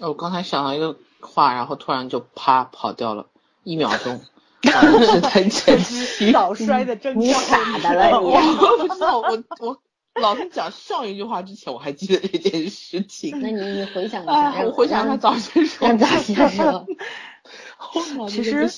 [0.00, 0.96] 我刚才想到一个。
[1.24, 3.26] 话，然后突然就啪跑掉了，
[3.62, 4.20] 一秒钟，
[4.60, 7.20] 是在前 期早衰的征兆。
[7.20, 8.26] 你傻的了你？
[8.58, 9.28] 我不知道，我
[9.60, 9.78] 我
[10.20, 13.40] 老师讲上一句话之前，我还记得这件事情。
[13.40, 16.86] 那你你 回想一下，我回想他早些说，早些说。
[18.28, 18.68] 其实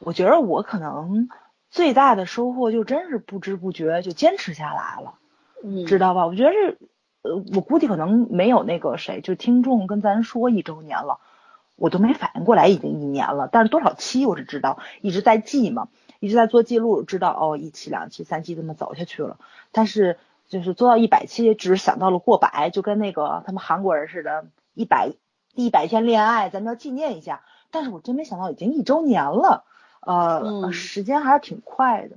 [0.00, 1.28] 我觉得我可能
[1.70, 5.14] 最大的收获就真是不知不觉就坚持下来了，
[5.62, 6.26] 嗯，知道吧？
[6.26, 6.78] 我觉得这
[7.22, 11.18] 呃，我估计可能没有那个谁，就听众跟咱说一周年了。
[11.76, 15.88] 我都没反应过来已经一年了，但是多少期我是知道，一直在记嘛，
[16.20, 19.38] 一直在做记录，知道哦一期两期三期这么走下去了，
[19.72, 20.18] 但是
[20.52, 25.08] 就是做到一百期，只是想到了过百，就跟那个他们韩国人似的，一百
[25.54, 29.64] 第一百天恋爱，咱们要纪念一下，但是我真没想到已经一周年了，
[30.00, 32.16] 呃，嗯时间还是挺快的，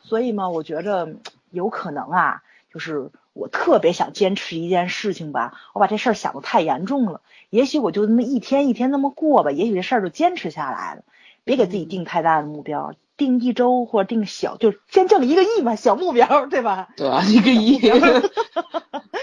[0.00, 1.16] 所以嘛，我觉着
[1.50, 7.20] 有可能啊，就是我特别想坚持一件事情吧，我把这事儿想的太严重了。
[7.50, 11.02] 也许我就那么一天一天那么过吧，也许这事儿就坚持下来了。
[11.44, 16.88] 别给自己定太大的目标，定一周或者定小，就是先挣一个亿嘛，小目标，对吧？
[16.96, 17.22] 对吧？
[17.24, 17.78] 一个亿，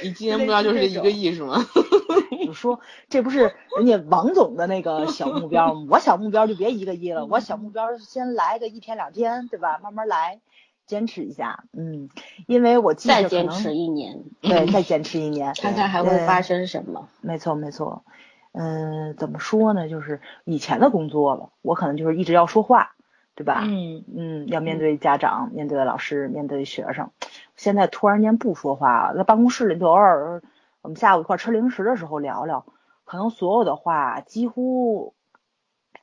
[0.03, 1.65] 你今年目标 就是一个亿是吗？
[2.45, 2.79] 就说
[3.09, 5.87] 这不是人家王总的那个小目标吗？
[5.91, 9.79] 我小目标就别一个亿了，我小目标先来个一天两天，对吧？
[9.81, 10.39] 慢慢来，
[10.85, 12.09] 坚持一下，嗯，
[12.47, 17.07] 因为我记得再坚持一年，对，再坚持一年， 看看还会发生什么。
[17.21, 18.03] 没错，没错。
[18.51, 19.89] 嗯，怎么说呢？
[19.89, 22.93] 就是以前的工作了，我可能就是一直要说话，
[23.35, 23.61] 对吧？
[23.63, 27.11] 嗯，嗯，要面对家长，面对老师，面对学生。
[27.55, 30.41] 现在突然间不说话了，在办公室里头偶尔
[30.81, 32.65] 我们下午一块儿吃零食的时候聊聊，
[33.05, 35.13] 可能所有的话几乎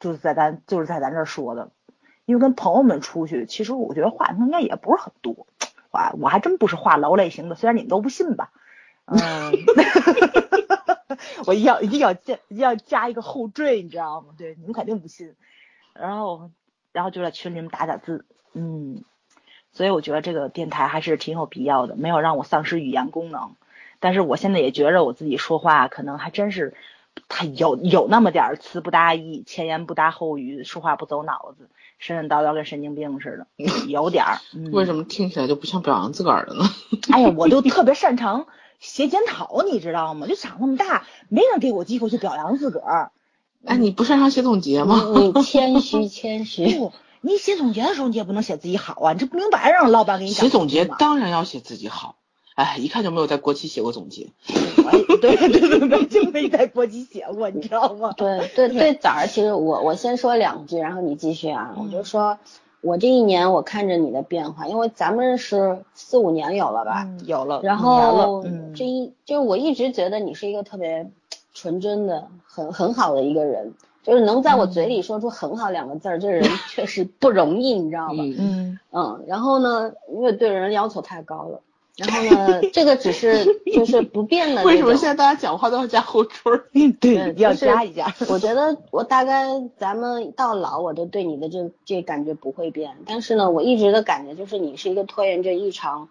[0.00, 1.70] 就是在咱就是在咱这儿说的，
[2.24, 5.46] 因为跟朋友们出去，其实我觉得话应该也不是很多，
[5.90, 8.50] 话我还真不是话痨类型的，虽然你们都不信吧。
[9.06, 9.18] 嗯，
[11.46, 14.28] 我一定要一定要加一定要加一个后缀，你知道吗？
[14.38, 15.34] 对，你们肯定不信。
[15.94, 16.50] 然后，
[16.92, 19.05] 然后就在群里面打打字，嗯，
[19.72, 23.53] 所以我觉得这个电台还是挺有必要的，没有让我丧失语言功能。
[24.00, 26.74] 但是我现在也觉着我自己说话可能还真是，
[27.29, 34.38] 他有有那么点儿词不达意，前言不搭后语，说话不走脑子，神神叨叨跟神经病似的，有点儿。
[34.55, 36.64] 嗯、为什么听起来就不像表扬自个儿的呢？
[37.12, 38.46] 哎呀，我就特别擅长
[38.79, 40.26] 写检讨，你知道吗？
[40.26, 43.12] 就长那么大，没人给我机会去表扬自个儿。
[43.64, 45.12] 哎，你不擅长写总结吗？
[45.16, 50.96] 你你 谦虚谦虚，不，你写总结的时候，你也不能写自己好啊，你这不明白让老板给你写总结吗？
[50.99, 52.16] 当然要写自己好。
[52.57, 54.29] 哎，一看就没有在国企写过总结。
[55.23, 58.12] 对 对对对，就没在国企写过，你知道吗？
[58.16, 61.75] 对对对，早上其实我我先说两句，然后你继续啊。
[61.79, 62.38] 我就说，
[62.83, 71.11] 我这一年我看着你的变化，因为咱们是四五年有了吧，嗯，有了，然后嗯，这一就是我一直觉得你是一个特别
[71.54, 78.14] 纯真的、很很好的一个人，就是能在我嘴里说出“很好”两个字儿，这人 确实不容易，你知道吧？
[78.18, 81.60] 嗯，嗯嗯，然后呢，因为对人要求太高了，
[81.96, 84.64] 然后呢，这个只是 就是不变的。
[84.64, 86.32] 为什么现在大家讲话都要加后缀
[86.72, 88.14] 对，对要加一下。
[88.30, 92.96] 我觉得我大概咱们到老，我都对你的这这感觉不会变。
[93.06, 96.08] 但是呢，我一直的感觉就是你是一个拖延症异常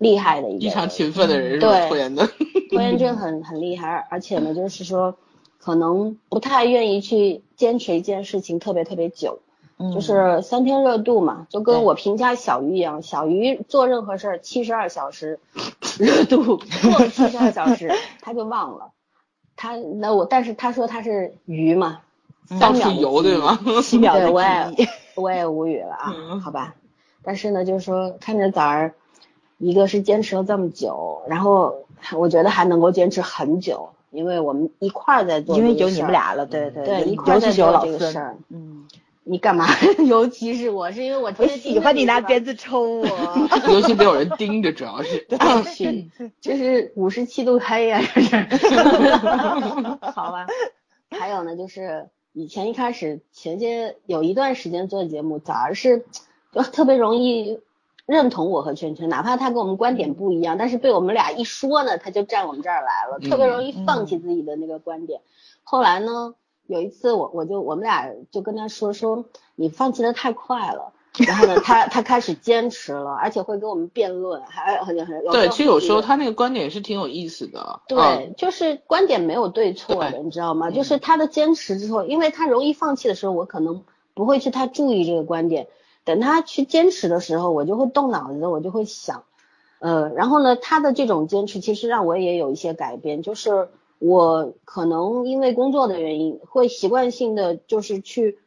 [0.00, 1.70] 厉害的一个人，异常勤奋的人是对。
[1.70, 1.86] 吧？
[1.88, 2.28] 拖延的。
[2.70, 5.16] 拖延症很很厉害，而且呢，就是说
[5.58, 9.40] 可能不太愿意去坚持一件事情特别特别久，
[9.78, 9.92] 嗯。
[9.92, 15.38] 就是三天热度嘛，就跟我评价小鱼一样，小鱼做任何事儿七十二小时
[15.98, 18.92] 热度过七十二小时 他就忘了，
[19.56, 22.00] 他那我但是他说他是鱼嘛，
[22.46, 23.58] 三秒游对吗？
[23.82, 26.40] 七秒的对我也，我也无语了啊，嗯。
[26.40, 26.74] 好吧。
[27.22, 28.94] 但是呢，就是说看着早儿，
[29.60, 31.84] 一个是坚持了这么久，然后
[32.18, 38.86] 我觉得还能够坚持很久，因为我们一块儿在做这因个事儿，为有你们俩了，对对对一块儿在做这个事儿，嗯，
[39.22, 39.66] 你干嘛？
[40.08, 42.54] 尤其是我，是因为我我天天喜欢你拿鞭子。
[42.54, 43.06] 抽我。
[43.68, 45.26] 尤其得有人盯着，主要是。
[45.30, 48.36] 我去，这是五十七度黑呀、这是。
[50.00, 50.46] 好吧。
[51.10, 56.04] 还有呢，就是以前一开始前些有一段时间做节目，早儿是
[56.52, 57.60] 就特别容易
[58.10, 65.20] 认同我和圈圈，哪怕他跟我们观点不一样，但是被我们俩一说呢，他就站我们这儿来了，特别容易放弃自己的那个观点。
[65.62, 66.34] 后来呢，
[66.66, 70.92] 有一次我我就我们俩就跟他说说你放弃的太快了。
[71.26, 76.14] 然后呢，他他开始坚持了，而且会跟我们辩论，还很很有对，其实有时候他。
[76.14, 77.80] 那个观点也是挺有意思的。
[77.88, 80.68] 对，嗯就是观点没有对错的，你知道吗？
[80.68, 83.82] 嗯就是他的坚持之后，因为他容易放弃的时候，我可能
[84.14, 85.66] 不会去太注意这个观点。
[86.04, 89.24] 等他去坚持的时候，我就会动脑子，我就会想，
[89.78, 98.38] 呃，然后呢，他的这种坚持其实让我也有一些改变，就是我可能因为工作的原因，会习惯性的就是去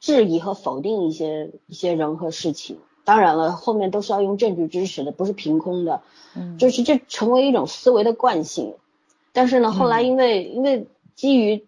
[0.00, 2.78] 质疑和否定一些一些人和事情。
[3.04, 6.00] 当然了，后面都是要用证据支持的，不是凭空的。
[6.36, 8.74] 嗯就是这成为一种思维的惯性。
[9.32, 11.66] 但是呢，后来因为、因为基于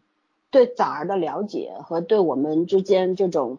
[0.51, 3.59] 对崽儿的了解和对我们之间这种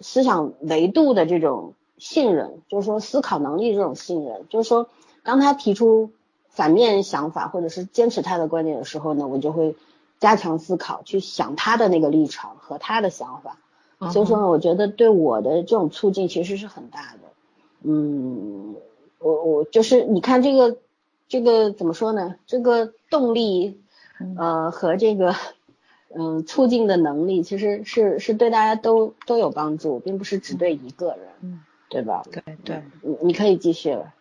[0.00, 4.88] 思想维度的这种信任，就是说思考能力这种信任，就是说
[5.22, 6.10] 当他提出
[6.48, 9.76] 反面想法或者是坚持他的观点的时候呢，我就会
[10.18, 13.58] 加强思考，去想他的那个立场和他的想法。
[14.12, 17.18] 所以说呢，我觉得对我的这种促进其实是很大的。
[17.82, 18.76] 嗯，
[19.18, 20.76] 我我就是你看这个
[21.28, 22.36] 这个怎么说呢？
[22.46, 23.80] 这个动力
[24.36, 25.34] 呃和这个
[26.14, 32.22] 嗯促进的能力，其实是是对大家都都有帮助，并不是只对一个人，嗯，对吧？
[32.30, 34.14] 对对，你你可以继续了。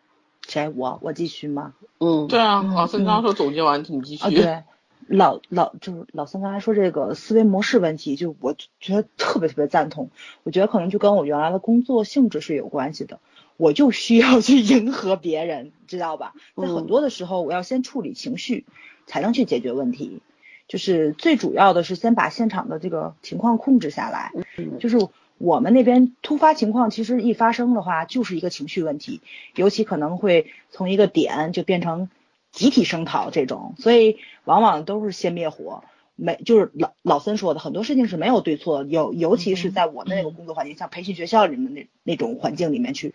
[0.47, 1.73] 谁我我继续吗？
[1.99, 4.23] 嗯，对啊，老孙刚刚说总结完，你继续。
[4.23, 4.63] 啊，对，
[5.07, 10.09] 老老就是老三刚才说这个思维模式问题，就我觉得特别特别赞同。
[10.43, 13.19] 我觉得可能就跟我原来的工作性质是有关系的。
[13.57, 16.33] 我就需要去迎合别人，知道吧？
[16.55, 18.65] 在很多的时候，我要先处理情绪，
[19.07, 20.21] 才能去解决问题。
[20.67, 24.31] 就是最主要的是先把现场的这个情况控制下来。
[24.79, 24.97] 就是
[25.37, 29.21] 我们那边突发情况，其实一发生的话，就是一个情绪问题，
[29.55, 32.09] 尤其可能会从一个点就变成
[32.51, 35.83] 集体声讨这种，所以往往都是先灭火。
[36.19, 43.13] 没，就是老老森说的，很多事情是没有对错，尤尤其是在我们那个工作环境，像培训学校里面那那种环境里面去，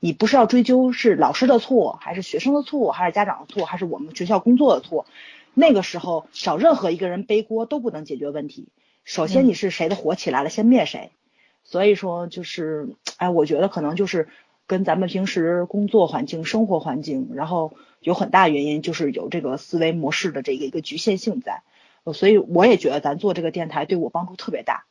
[0.00, 5.06] 你不是要追究是老师的错，还是学生的错，还是家长的错，还是我们学校工作的错？
[5.54, 8.68] 那个时候找任何一个人背锅都不能解决问题。
[9.04, 11.10] 首先你是谁的火起来了，先灭谁。
[11.64, 14.28] 所以说就是，哎，我觉得可能就是
[14.66, 21.62] 跟咱们平时工作环境、生活环境，然后有很大原因就是有这个思维模式的这个一个局限性在。
[22.14, 24.84] 所以我也觉得咱做这个电台对我帮助特别大，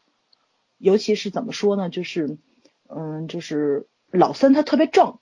[0.77, 1.89] 尤其是怎么说呢？
[1.89, 2.37] 就是，
[2.87, 5.17] 嗯，就是老森他特别正，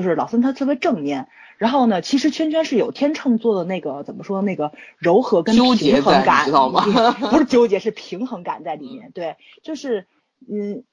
[0.00, 1.28] 就是老孙他特别正面。
[1.56, 6.84] 然后呢，其实圈圈是有天秤座的那个怎么说那个柔和跟平衡感，知道吗？
[7.30, 9.10] 不是纠结，是平衡感在里面。
[9.12, 10.06] 对，就是
[10.48, 10.84] 嗯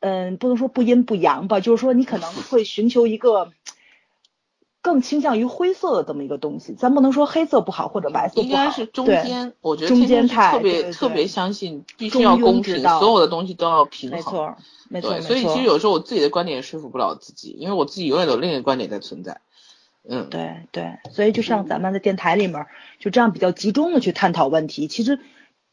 [0.00, 3.52] 嗯，不能说不阴不阳吧，就是说你可能会寻求一个。
[4.80, 9.52] 更倾向于灰色的这么一个东西，咱不能说黑色不好或者白色不好，应该是中间。
[9.60, 14.18] 我觉得中间派特别特别相信，必须要公平，所有的东西都要平衡。
[14.18, 14.56] 没错，
[14.88, 15.20] 没错。
[15.20, 19.40] 所以其实有时候我自己的观点也说服不了自己，因为我自己永远有另一个观点在存在。
[20.08, 20.98] 嗯，对对。
[21.10, 22.66] 所以就像咱们的电台里面，
[22.98, 25.18] 就这样比较集中的去探讨问题，其实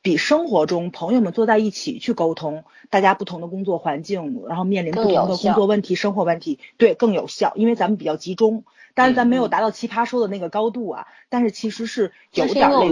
[0.06, 8.63] 比生活中朋友们坐在一起去沟通，大家不同的工作环境，然后面临不同的工作问题、生活问题，对更有效，因为咱们比较集中。
[8.94, 12.91] 但是咱没有达到奇葩说的那个高度啊，但是其实是有点类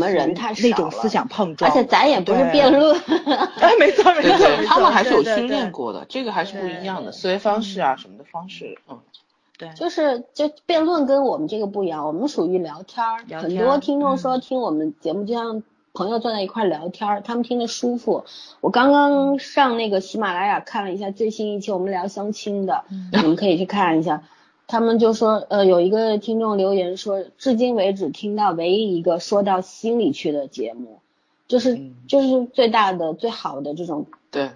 [0.56, 3.00] 似那种思想碰撞，而且咱也不是辩论，
[3.62, 9.00] 哎，没错没错，他们还是有训练过的，这个还是不一样的思维方式啊什么的方式，嗯，
[9.60, 18.26] 对，就是就辩论跟我们这个不一样，我们属于聊天儿，很多听众说听我们节目就像朋友坐在一块聊天儿，他们听得舒服。
[18.62, 24.24] 我刚刚上那个喜马拉雅看了一下最新一期我们聊相亲的，你们可以去看一下。
[24.66, 31.00] 他们就说，呃，有一个听众留言说，至今为止听到唯一一个说到心里去的节目，
[31.48, 34.08] 就是就是最大的最好的这种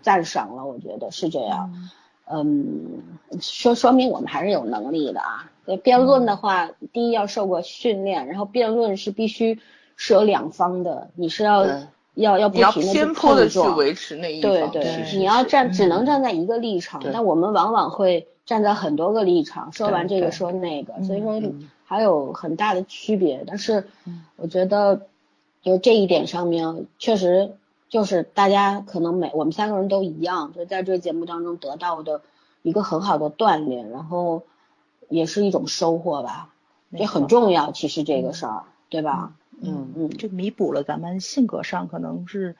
[0.01, 1.91] 赞赏了，我觉得是这样。
[2.25, 3.03] 嗯，
[3.39, 5.51] 说说明我们还是有能力的啊。
[5.83, 9.59] 辩论的话，第一要受过训练，然后辩论是必须
[9.97, 11.65] 是有两方的，你是要
[12.13, 18.29] 要要不停的去碰撞，维持那一对对，你要站只能站在一个立场，但我们往往会。
[18.47, 21.41] 站在很多个立场，说完这个说那个，所以说
[21.83, 23.43] 还有很大的区别。
[23.45, 23.89] 但是
[24.37, 25.01] 我觉得
[25.61, 27.51] 就这一点上面，确实
[27.89, 32.21] 就是大家可能每我们三个人都一样，就在这个节目当中得到的
[32.61, 34.43] 一个很好的锻炼，然后
[35.09, 36.47] 也是一种收获吧，
[36.91, 37.73] 也很重要。
[37.73, 39.33] 其实这个事儿，对吧？
[39.61, 42.55] 嗯嗯，就弥补了咱们性格上可能是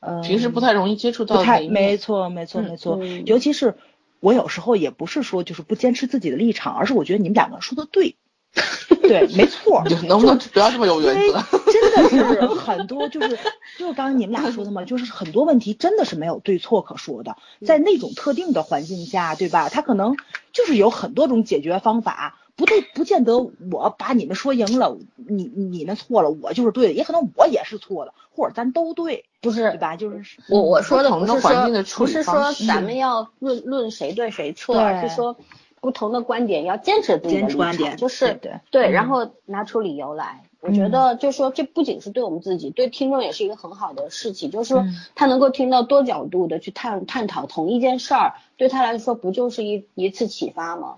[0.00, 3.74] 呃平时不太容易接触到，不太没错没错没错，尤其是。
[4.20, 8.16] 我有时候也不是说就是不坚持自己的立场，而是我觉得你们两个说的对，
[9.02, 9.84] 对，没错。
[10.08, 11.42] 能不能不要这么有原则？
[11.70, 13.38] 真的是很多，就是
[13.76, 17.36] 就是刚刚你们俩说的嘛，就是很多问题真的是没有对错可说的，
[17.66, 19.68] 在那种特定的环境下，对吧？
[19.68, 20.16] 他可能
[20.54, 22.40] 就是有很多种解决方法。
[22.56, 29.96] 不对，不见得我把你们说赢了，你你们错了，我就是对的，也可能我也是错的，或者咱都对，不是对吧？
[29.96, 35.36] 就是我我说的不是说不是说咱们要论论谁对谁错，而是说
[35.80, 40.42] 不同的观点要坚持自己的观点，就是对对，然后拿出理由来。
[40.60, 50.94] 我觉得就是说，这不仅是对我们自己，对听众也是一个很好的事情，就是说他能够听到多角度的去探探讨同一件事儿，对他来说不就是一一次启发吗？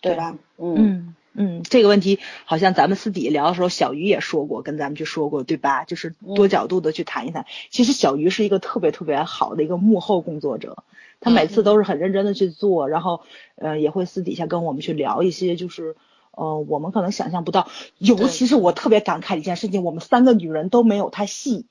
[0.00, 0.36] 对吧？
[0.58, 5.84] 嗯嗯，这个问题好像咱们私底下聊的时候，小鱼也说过，跟咱们去说过，对吧？
[5.84, 7.46] 就是多角度的去谈一谈。
[7.70, 10.82] 其实小鱼是一个特别特别好的一个幕后工作者，
[11.20, 13.22] 他每次都是很认真的去做，然后
[13.54, 15.94] 呃也会私底下跟我们去聊一些，就是
[16.32, 21.66] 呃我们可能想象不到，尤其是我特别感慨的一件事情，我们三个女人都没有他细。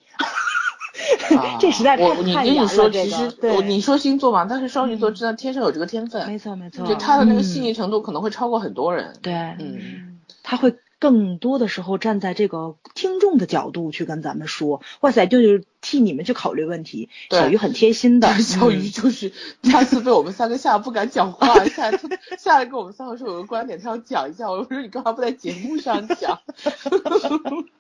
[1.59, 9.13] 这实在我太太严你跟你说，了这个其实对我你说星座嘛，但是双鱼座嗯真的天生有这个天分，没错没错，就他的那个嗯细腻程度可能会超过很多人。
[9.21, 17.09] 对，嗯，他会更多的时候站在这个听众的角度去跟咱们说，哇塞，就是替你们去考虑问题。
[17.29, 19.31] 对小鱼很贴心的，小鱼嗯就是
[19.63, 26.39] 下次被我们三个吓得不敢讲话，下次下来跟我们三个说有个观点，他要讲一下，我说你干嘛不在节目上讲？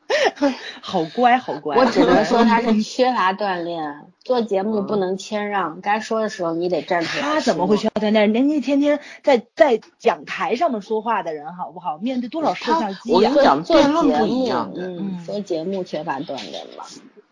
[0.81, 1.77] 好乖好乖。
[1.77, 7.23] 我只能说他是缺乏锻炼，做节目不能谦让，该说的时候你得站出来。
[7.23, 8.33] 他怎么会缺乏锻炼？
[8.33, 11.97] 人家天天在在讲台上面说话的人，好不好？
[11.99, 13.35] 面对多少摄像机啊我跟你？
[13.43, 16.85] 讲做辩论不一节目样的嗯，嗯做节目缺乏锻炼了。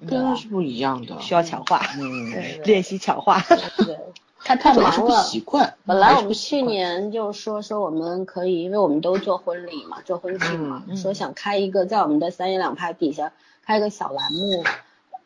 [0.08, 1.20] 辩论是不一样的。
[1.20, 3.42] 需要强化，嗯，练习强化。
[3.78, 3.98] 对，
[4.40, 5.22] 他太忙了。
[5.24, 5.74] 习惯。
[5.86, 13.34] 本来我们去年就说说我们可以，因为我们都做婚礼嘛，做婚庆嘛，嗯说想开一个在我们的三言两拍底下
[13.66, 14.64] 开一个小栏目，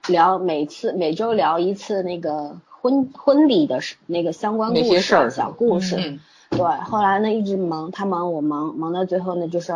[0.08, 5.96] 聊每次每周聊一次那个婚婚礼的事那个相关那故事小故事。
[5.98, 6.20] 嗯
[6.52, 9.72] 对，后来呢一直忙，他忙我忙，忙到最后呢就是，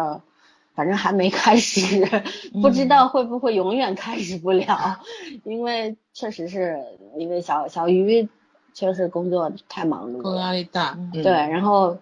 [0.73, 2.05] 反正还没 开始，
[2.61, 4.99] 不知道会不会永远开始不了，
[5.45, 6.83] 因为确实是
[7.17, 8.27] 因为小小鱼
[8.75, 10.95] 确实工作太忙了工作，压力大。
[10.95, 11.23] 嗯。
[11.23, 11.97] 对，，然后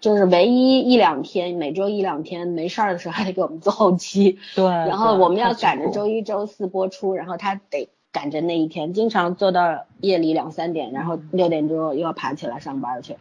[0.00, 13.16] 就是唯一一两天，每周一两天没事儿的时候还得给我们做后期，对，然后我们要赶着周周一周四播出，然后他得赶着那一天，经常做到夜里两三点，然后六点钟又要爬起来上班去。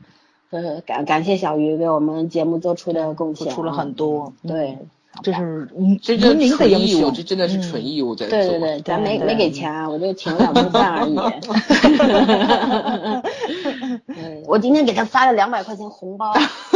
[0.51, 4.77] 呃，感感谢小鱼为我们节目做出的贡献、啊，付出了很多，对，
[5.21, 5.69] 这是
[6.01, 8.37] 这这无名的纯义务，英雄，这真的是嗯纯义务在做。
[8.37, 11.15] 对对对，咱没没给钱啊，我就请了两顿饭而已。
[14.07, 16.33] 嗯我今天给他发了两百块钱红包，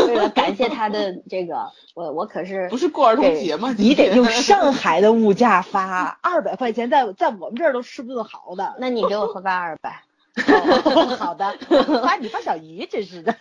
[0.07, 3.73] 为了感谢他的这个，我我可是不是过儿童节吗？
[3.77, 8.75] 你得用上海的物价发， 二百块钱在在我们这儿都吃不顿好的。
[8.79, 10.03] 那你给我发二百，
[10.47, 11.55] 哦好的，
[12.03, 13.33] 发你发小姨，真是的。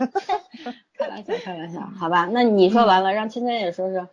[0.99, 2.28] 开玩笑开玩笑，好吧？
[2.32, 4.09] 那你说完了，让芊芊也说说。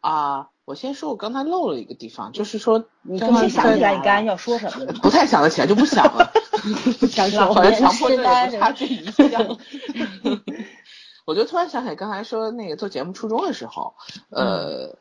[0.00, 4.92] 啊，我先说，我刚才漏了一个地方，就是说你刚才想起来来你刚才要说什么了？
[5.02, 6.30] 不太想得起来就不想了，
[7.08, 9.58] 想 说好像强迫症差距一样。
[11.24, 13.94] 我就突然想起来，刚才说那个做节目初衷的时候，
[14.30, 14.94] 呃，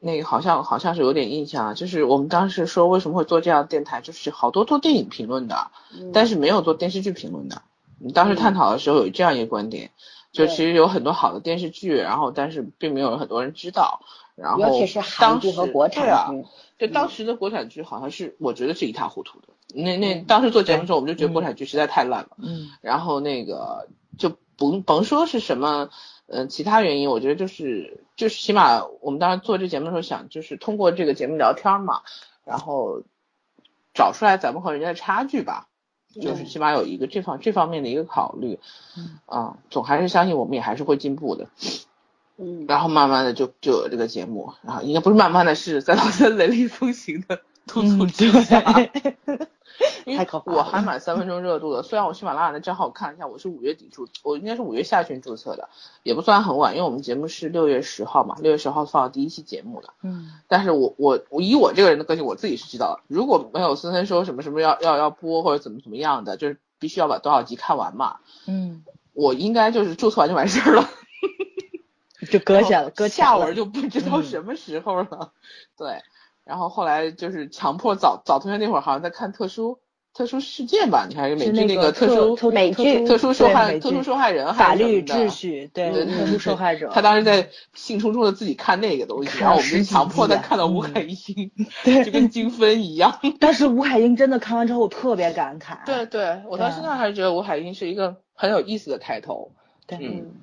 [0.00, 5.70] 那个好像好像是有点印象啊，就是我们当时说为什么会做这样的电台，就是好多做电影评论的，
[6.12, 7.62] 但是没有做电视剧评论的。
[7.98, 9.92] 你当时探讨的时候有这样一个观点，
[10.30, 14.00] 就其实有很多好的电视剧，然后但是并没有很多人知道。
[14.34, 16.04] 然后尤其是韩剧和国产
[16.78, 19.48] 对啊当时的国产剧好像是我觉得是一塌糊涂的。
[19.74, 22.36] 那那当时做节目的时候，我们就觉得国产剧实在太烂了。
[22.38, 25.90] 嗯然后那个就甭甭说是什么，
[26.26, 32.02] 呃，其他原因，我觉得就是就是起码我们当时做这节目的时候想，就是通过这个节目聊天嘛，
[32.44, 33.02] 然后
[33.94, 35.68] 找出来咱们和人家的差距吧，
[36.20, 38.58] 就是起码有一个这方这方面的一个考虑，
[38.96, 41.48] 嗯啊，总还是相信我们也还是会进步的。
[42.38, 48.60] 嗯，然后慢慢的就就有这个节目，然后应该不是慢慢的是在老三雷厉风行的督促之下，
[50.04, 51.82] 因 为太可怕了我还满三分钟热度的。
[51.82, 55.68] 虽然我喜马拉雅的账号我看了一下，我是五月底注，我应该是五月下旬注册的，
[56.02, 59.90] 也不算很晚，因为我们节目是六月十号嘛，六月十号放第一期节目的。
[60.02, 68.16] 嗯但是我我我以我这个人的个性，我自己是知道的，如果没有森森说什么什么要要要播或者怎么怎么样的，就是必须要把多少集看完嘛，
[68.46, 70.88] 嗯，我应该就是注册完就完事儿了。
[72.30, 73.36] 就搁下了，搁下下。
[73.36, 75.32] 文就不知道什么时候了。
[75.76, 76.02] 对，
[76.44, 79.80] 然后后来就是强迫早早同学那会儿好像在看特殊
[80.14, 86.90] 特殊事件吧，你还是美剧那个特殊特美剧特殊受害特殊受害人法律的秩序，对特殊受害者。
[86.92, 91.50] 他当时在兴冲冲的自己看那个东西，然后我们就强迫他看到吴嗯海英，
[91.82, 93.20] 对就跟精分一样。
[93.40, 95.78] 但是吴海英真的看完之后，我特别感慨。
[95.86, 99.52] 对对，我到现在还是觉得吴海英是一个很有意思的开头。
[99.86, 100.41] 对嗯，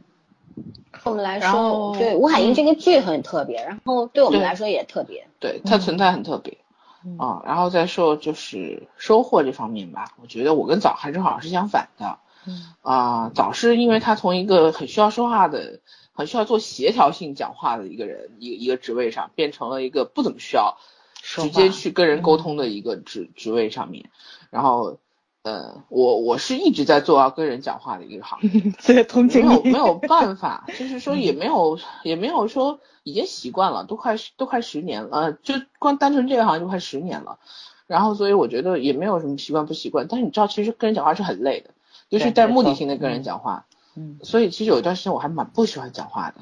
[1.01, 5.27] 后面来说，对吴海英这个剧很特别，然后对我们来说也特别。
[5.39, 6.57] 对，它存在很特别。
[7.05, 12.17] 嗯啊，然后再说就是收获这方面吧，我觉得我跟早还正好是相反的。
[12.45, 15.79] 嗯啊，早是因为他从一个很需要说话的、
[16.11, 20.77] 很需要做协调性讲话的一个人，一个一个职位上，变成了一个不怎么需要
[21.21, 24.09] 说直接去跟人沟通的一个职职位上面。
[24.49, 24.97] 然后，
[25.49, 29.39] 呃，我我是一直在做要跟人讲话的一个行业， 所以同没。
[29.41, 37.39] 有没有办法， 就是说也没有也没有说已经习惯了，都快十都快十年了，呃，就光单纯这个行业就快十年了。
[37.87, 41.71] 然后所以我觉得也没有什么习惯不习惯，但是你知道，其实跟人讲话是很累的，
[42.09, 43.65] 就是带目的性的跟人嗯讲话。
[43.95, 46.35] 嗯所以其实有一段时间我还蛮不喜欢讲话的，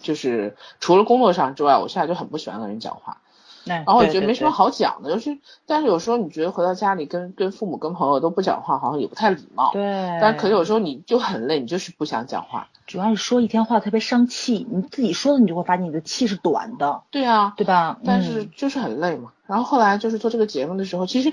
[0.00, 3.20] 就是除了工作上之外，我现在就很不喜欢跟人讲话。
[3.64, 9.70] 然然后我觉得没什么好讲的，就是但是有时候你觉得回到家里跟跟父母跟朋友都不讲话，好像也不太礼貌。
[9.72, 12.68] 对，但可能有时候你就很累，你就是不想讲话。
[12.86, 17.02] 主要是说一天话特别伤气，你自己说的你就会发现你的气是短的。
[17.10, 17.98] 对啊，对吧？
[18.04, 19.32] 但是就是很累嘛。
[19.46, 21.32] 然后后来就是做这个节目的时候，其实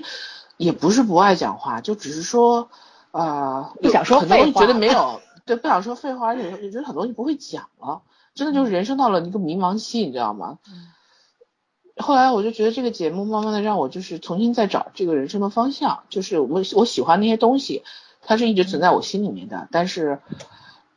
[0.56, 2.68] 也不是不爱讲话，就只是说
[3.10, 8.02] 啊，不想说废话，觉得没有对，不想说废话，而且也觉得很多东西不会讲了。
[8.34, 10.58] 真的就是人生到了一个迷茫期，你知道吗？
[11.98, 17.82] 后来我就觉得这个节目慢慢的让我就是重新再找这个人生的方向，就是我我喜欢那些东西，
[18.22, 19.68] 它是一直存在我心里面的。
[19.70, 20.20] 但是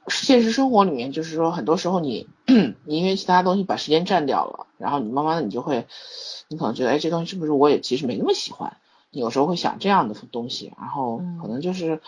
[0.08, 2.28] 现实生活里面，就是说很多时候你
[2.86, 5.88] 你因为其他东西把时间占掉了，然后你慢慢的你就会，
[6.48, 8.78] 你可能觉得哎这东西是不是我也其实没那么喜欢？
[9.12, 12.02] 你有时候会想这样的东西，然后可能就是。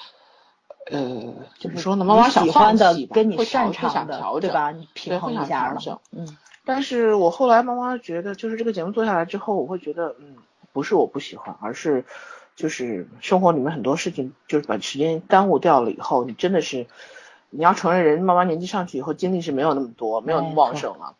[0.91, 2.03] 呃，怎么说呢？
[2.03, 4.71] 慢慢想放弃吧，跟你擅长的，对吧？
[4.71, 5.79] 你平衡一下了。
[6.11, 6.37] 嗯。
[6.65, 10.35] 但是我后来慢慢觉得，就是这个节目做下来之后，我会觉得，嗯，
[10.71, 12.05] 不是我不喜欢，而是
[12.55, 16.87] 就是生活里面很多事情，就是把时间耽误掉了以后，你真的是
[17.49, 21.15] 你要承认，人慢慢年纪上去以后，精力是没有那么多，没有那么旺盛了。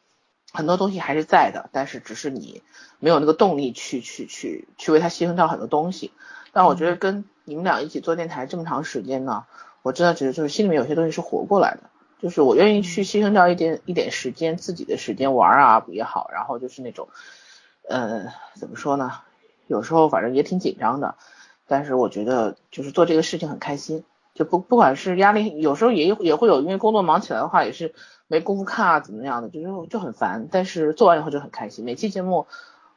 [0.54, 2.62] 很多东西还是在的，但是只是你
[3.00, 6.12] 没有那个动力去去去去为他牺牲掉很多东西。
[6.52, 9.46] 但我觉得跟你们俩一起做电台这么长时间呢，
[9.82, 11.89] 我真的觉得就是心里面有些东西是活过来的，
[12.24, 17.10] 就是我愿意去牺牲掉一点一点时间，自己的时间玩啊也好，然后就是那种，
[17.90, 19.12] 呃，怎么说呢？
[19.68, 21.16] 有时候反正也挺紧张的，
[21.68, 27.94] 但是我觉得就是做这个事情很开心，就不不管是压力，有时候也也会有，因为工作忙起来的话也是
[28.28, 32.48] 没工夫看啊怎么样的，就是就很烦，但是做完以后就很开心，每期节目。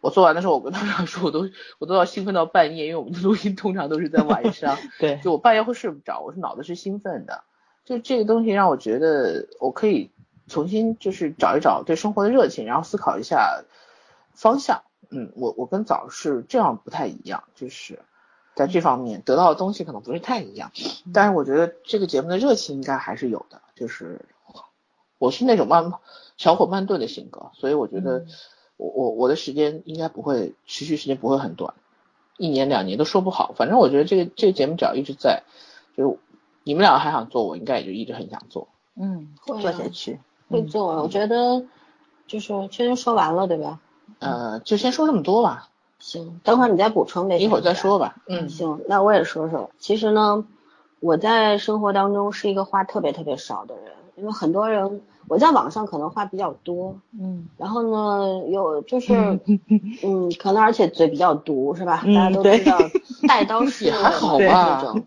[0.03, 1.49] 我做完的时候，我跟他们说，我都
[1.81, 4.77] 我都要兴奋到半夜，因为我们的录音通常都是在晚上。
[5.01, 7.43] 对，就我半夜会睡不着，我是脑子是兴奋的。
[7.87, 10.11] 就这个东西让我觉得，我可以
[10.47, 13.65] 重新就是找一找对生活的热情，然后思考一下
[14.35, 14.83] 方向。
[15.09, 18.01] 嗯，我我跟早是这样不太一样，就是
[18.55, 20.71] 在这方面得到的东西可能不是太一样。
[21.15, 24.21] 但是我觉得这个节目的热情应该还是有的，就是
[25.17, 25.91] 我是那种慢
[26.37, 28.27] 小火慢炖的性格，所以我觉得。
[28.79, 31.73] 我我我的时间应该不会持续时间不会很短，
[32.37, 33.55] 一年两年都说不好。
[33.57, 35.45] 反正我觉得这个这个节目只要一直在，
[35.97, 36.19] 就是
[36.67, 38.67] 你们两个还想做，我应该也就一直很想做。
[38.97, 40.19] 嗯，会做下去
[40.51, 41.01] 会做。
[41.01, 41.65] 我觉得
[42.27, 43.79] 就是确实说完了对吧？
[44.19, 45.69] 呃，就先说这么多吧。
[46.01, 47.39] 行，等会儿你再补充呗。
[47.39, 48.17] 一会儿再说吧。
[48.27, 49.71] 嗯，行，那我也说说。
[49.79, 50.45] 其实呢，
[50.99, 55.01] 我在生活当中是一个话特别特别少的人，因为很多人。
[55.29, 59.13] 我在网上可能话比较多，嗯，然后呢，有就是，
[60.05, 62.01] 嗯，可能而且嘴比较毒，是吧？
[62.07, 62.79] 大家都知道
[63.27, 64.45] 带刀式还好吧？
[64.47, 65.05] 那种，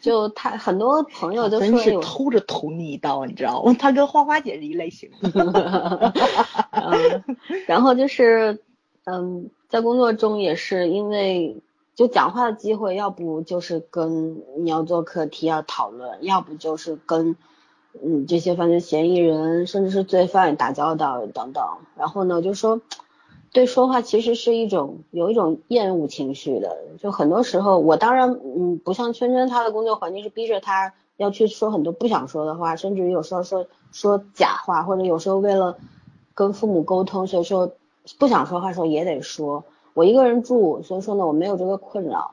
[0.00, 3.74] 就他很多朋友都说是偷着捅你一刀，你知道吗？
[3.76, 5.10] 他跟花花姐是一类型。
[7.66, 8.62] 然后就是，
[9.02, 11.60] 嗯，在工作中也是因为
[11.96, 17.34] 就讲话的机会，要不就是跟你要做课题要讨论，要不就是跟。
[18.02, 21.64] 嗯，这些犯罪嫌疑人，甚至是罪犯打交道等等，
[21.96, 22.80] 然后呢，就说
[23.52, 35.78] 对说话其实是一种有一种厌恶情绪的，就很多时候我当然嗯不像圈圈他的工作环境是逼着他要去说很多不想说的话，甚至于有时候说说假话，或者有时候为了
[36.34, 37.72] 跟父母沟通，所以说
[38.18, 39.64] 不想说话的时候也得说。
[39.94, 42.32] 我一个人住，所以说呢我没有这个困扰。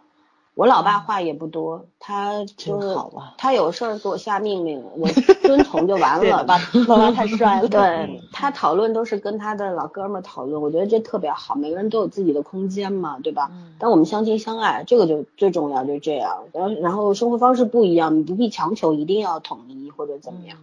[0.55, 2.95] 我老爸话也不多，他就是
[3.39, 5.07] 他有事儿给我下命令，我
[5.41, 6.43] 遵从就完了。
[6.43, 7.67] 爸 爸太帅了。
[7.67, 13.49] 对他讨论都是跟他的老哥们讨论，我觉得这特别好，每个人都有自己的空间嘛，对吧？
[13.79, 16.43] 但我们相亲相爱，这个就最重要，就这样。
[16.53, 20.59] 然后然后生活方式不一样，你不必强求一定要统一或者怎么样。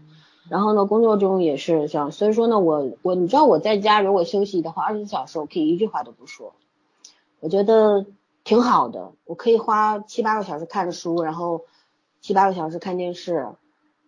[0.49, 6.53] 然后呢，工作中也是这样，所以说呢，我我你知道我在家如果休息的话，二十四小时我可以一句话都不说，
[7.41, 8.07] 我觉得。
[8.51, 11.67] 挺好的，我可以花七八个小时看书，然后
[12.21, 13.47] 七八个小时看电视，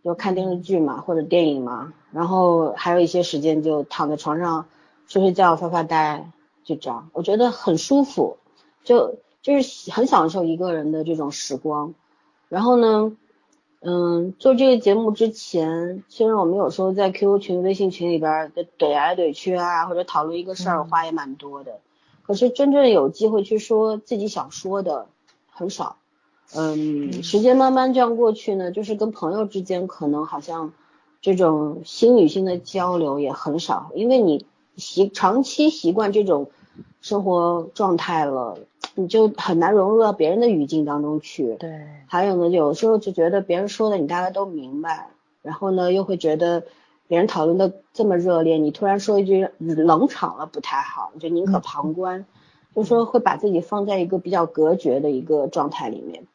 [0.03, 4.67] 就看电视剧嘛或者电影嘛，然后还有一些时间就躺在床上
[5.07, 6.29] 睡睡觉发发呆，
[6.65, 8.37] 就这样，我觉得很舒服，
[8.83, 11.95] 就就是很享受一个人的这种时光。
[12.49, 13.17] 然后呢，
[13.79, 21.79] 嗯，做这个节目之前，虽然我们有时候在 QQ 群、微信群里边怼来怼去啊，或者讨论一个事儿，话也蛮多的。
[22.23, 25.07] 可是真正有机会去说自己想说的
[25.51, 25.97] 很少，
[26.55, 30.73] 嗯，时间慢慢这样过去呢，就是跟朋友之间可能好像
[31.21, 34.47] 这种心与心的交流也很少，因为你
[34.77, 36.51] 习长期习惯这种
[37.01, 38.59] 生活状态了，
[38.95, 41.57] 你就很难融入到别人的语境当中去。
[41.57, 45.09] 对，还有呢，有时候就觉得别人说的你大概都明白，
[45.43, 46.65] 然后呢又会觉得。
[47.13, 52.25] 别人讨论的这么热烈，你突然说一句冷场了不太好，就宁可旁观，
[52.75, 56.27] 就说会把自己放在一个比较隔绝的一个状态里面。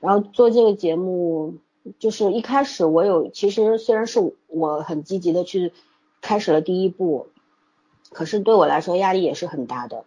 [0.00, 1.56] 然后做这个节目，
[1.98, 5.74] 就是一开始我有，其实虽然是我很积极的去
[6.22, 7.26] 开始了第一步，
[8.10, 10.04] 可是对我来说压力也是很大的。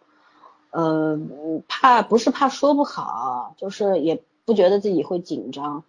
[0.71, 1.19] 呃，
[1.67, 5.83] 怕不是怕说不好，就是也不觉得自己会紧张，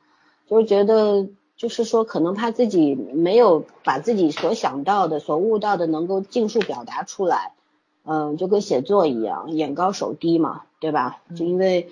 [0.47, 1.26] 就是觉得
[1.57, 7.52] 就是说可能怕自己没有把自己所想到的、所悟到的能够尽数表达出来，
[8.04, 11.22] 嗯，就跟写作一样，眼高手低嘛，对吧？
[11.34, 11.88] 就因为，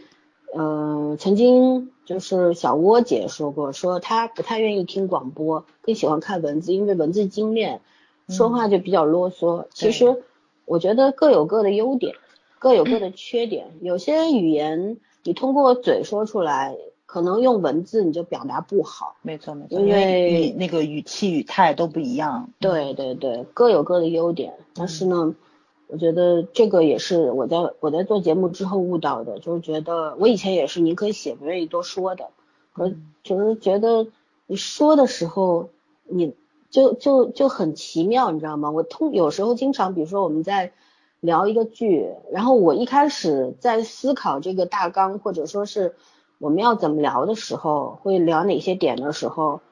[0.54, 7.80] 嗯，曾经就是小窝姐说过，说她不太愿意听广播，更喜欢看文字，因为文字精炼，
[8.28, 9.66] 说话就比较啰嗦。
[9.72, 10.22] 其实
[10.64, 12.14] 我觉得各有各的优点。
[12.60, 16.74] 各有各的缺点，有些语言你通过嘴说出来，
[17.06, 19.16] 可能用文字你就表达不好。
[19.22, 22.50] 没错没错，因为那个语气语态都不一样。
[22.60, 24.54] 对对对，各有各的优点。
[24.74, 25.34] 但是呢，
[25.86, 32.28] 我觉得这个也是我在我在做节目之后悟到的，就是觉得我以前也是宁可写不愿意多说的，
[32.72, 32.92] 可
[33.22, 34.06] 就是觉得
[34.46, 35.68] 你说的时候，
[36.04, 36.34] 你
[36.70, 38.70] 就就就很奇妙，你知道吗？
[38.70, 40.72] 我通有时候经常，比如说我们在。
[41.20, 45.94] 聊一个剧，然后我一开始在思考这个大纲，或者说是
[46.44, 49.62] 我们要怎么聊的时候，会聊哪些点的时候，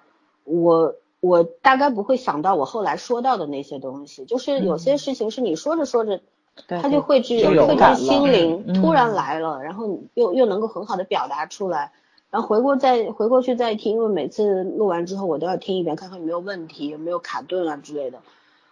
[0.44, 6.22] 我我大概不会想到我后来说到的那些东西，就是有些事情是你说着说着，
[6.66, 11.92] 它就会去会去心灵突然来了，然后又又能够很好的表达出来，
[12.30, 18.20] 然后回过再回过去再听，因为每次录完之后我都要听一遍，看看有没有问题，有没有卡顿啊之类的，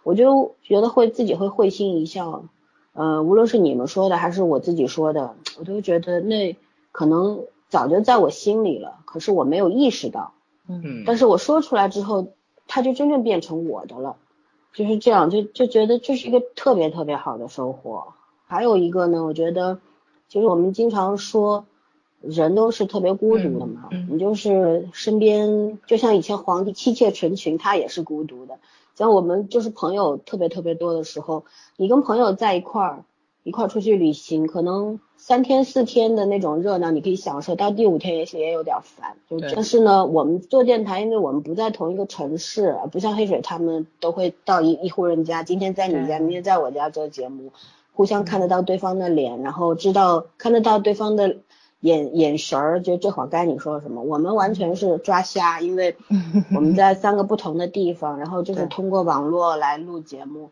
[0.01, 2.45] 我就觉得会自己会会心一笑。
[2.93, 6.57] 呃，无论是你们说的还是我自己说的，我都觉得那
[6.91, 10.33] 可能早就在我心里了，可是我没有意识到。
[10.67, 11.03] 嗯。
[11.07, 12.27] 但是我说出来之后，
[12.67, 14.17] 它就真正变成我的了，
[14.73, 18.13] 就是这样，就就觉得这是一个特别特别好的收获。
[18.45, 19.79] 还有一个呢，我觉得，
[20.27, 21.65] 其实我们经常说，
[22.19, 28.59] 人都是特别孤独的嘛，你就是身边就像以前皇帝妻妾成群，他也是孤独的。
[28.95, 31.45] 像我们就是朋友特别特别多的时候，
[31.77, 33.05] 你跟朋友在一块儿，
[33.43, 39.15] 一块儿出去旅行，可能三天四天的那种热闹你可以享受，到第五天也许也有点烦。
[39.53, 47.51] 但是呢，我们做电台，因为我们不在同一个城市，不像黑水他们都会到一一户人家，今天在你家，明天在我家做节目，
[47.93, 51.37] 互相看得到对方的脸，然后知道看得到对方的。
[51.83, 55.95] 眼眼神儿，就这会儿该你说什么，我们完全是抓瞎， 因为
[56.53, 60.51] 我们在三个不同的地方，然后就是通过网络来录节目，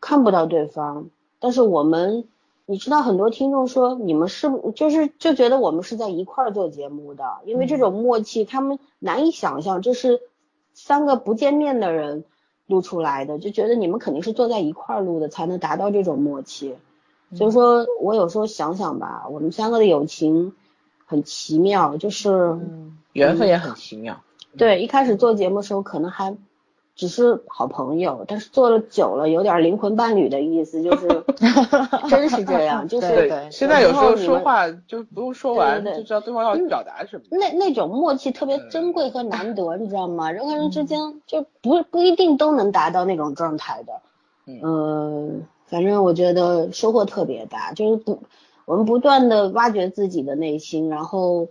[0.00, 1.06] 看不到对方。
[1.40, 2.28] 但是我们，
[2.68, 10.20] 你知道很多听众说你们是就是就觉得我们是在一块儿做节目的，因为这种默契他们难以想象，这是
[10.74, 12.24] 三个不见面的人
[12.66, 16.76] 录出来的，就觉得你们肯定是坐在一块儿录的，才能达到这种默契。
[17.34, 20.52] 所以说我有时候想想吧，我们三个的友情。
[21.10, 22.60] 很奇妙，就是
[23.14, 24.20] 缘分也很奇妙。
[24.58, 26.36] 对，一开始做节目的时候可能还
[26.98, 31.06] 只是好朋友，但是做了久了有点灵魂伴侣的意思，就是
[32.10, 32.86] 真是这样。
[32.86, 37.22] 就 是对，现在有时候说话就不用说完就知道对方要表达什么。
[37.30, 40.30] 那那种默契特别珍贵和难得，你知道吗？
[40.30, 43.92] 人和人之间就不不一定都能达到那种状态的。
[44.46, 48.18] 嗯，反正我觉得收获特别大，就是不。
[48.64, 51.48] 我们不断的挖掘自己的内心，然后，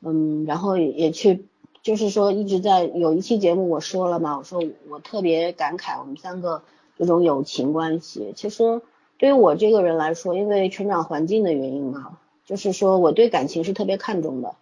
[0.00, 1.46] 嗯，然后也去，
[1.82, 6.62] 就是说一直在有一期节目我说了嘛，我说我特别感慨我们三个
[6.96, 8.32] 这种友情关系。
[8.36, 8.80] 其实
[9.18, 14.54] 对于我这个人来说，因为成长环境的原因嘛，就是说我对感情是特别看重的，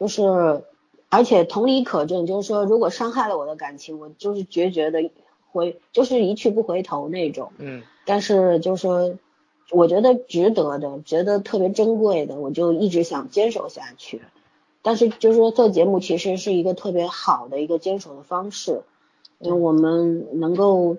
[0.00, 0.64] 就是
[1.08, 5.10] 而且同理可证，就是说如果伤害了我的感情，我就是决绝的
[5.50, 7.52] 回，就是一去不回头那种。
[7.58, 7.82] 嗯。
[8.04, 9.14] 但是就是说。
[9.70, 14.20] 我觉得值得的，觉得特别珍贵的，我就一直想坚守下去。
[14.82, 18.82] 但是就是说做节目其实是一个特别好的一个坚守的方式，
[19.38, 20.96] 因为我们能够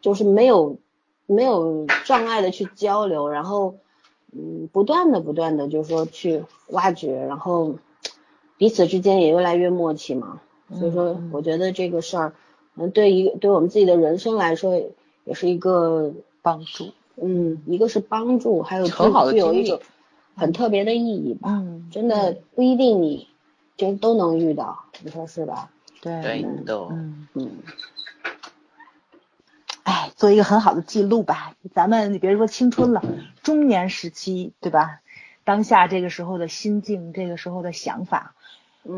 [0.00, 0.78] 就是没有
[1.26, 3.76] 没有障碍的去交流，然后
[4.32, 7.74] 嗯不断的不断的就是说去挖掘，然后
[8.56, 10.40] 彼此之间也越来越默契嘛。
[10.74, 12.32] 所以说我觉得这个事儿，
[12.76, 14.82] 嗯对于对我们自己的人生来说
[15.24, 16.12] 也是一个
[16.42, 16.92] 帮助。
[17.20, 19.80] 嗯，一个是帮助，还有很好的有一种
[20.38, 21.50] 很特别的意义吧。
[21.50, 23.28] 嗯，真的不一定你
[23.76, 25.70] 就都能遇到，你说是吧？
[26.00, 26.88] 对，对，都。
[26.90, 27.50] 嗯嗯。
[29.82, 31.54] 哎，做一个很好的记录吧。
[31.74, 33.02] 咱们你别说青春了，
[33.42, 35.00] 中年时期，对吧？
[35.44, 38.34] 当下这个时候的心境，这个时候的想法，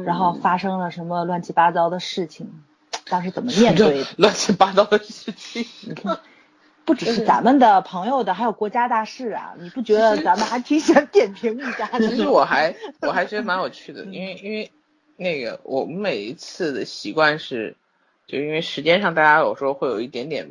[0.05, 2.65] 然后发生了什么乱七八糟的事情，
[3.09, 5.65] 当时怎么面对的乱七八糟的事情。
[5.83, 6.19] 你看，
[6.91, 9.55] 不只是咱们的朋友的，还有国家大事啊！
[9.61, 12.01] 你不觉得咱们还挺想点评一下的？
[12.11, 14.73] 其实我还我还觉得蛮有趣的，因为因为
[15.17, 17.77] 那个我们每一次的习惯是，
[18.27, 20.51] 就因为时间上大家有时候会有一点点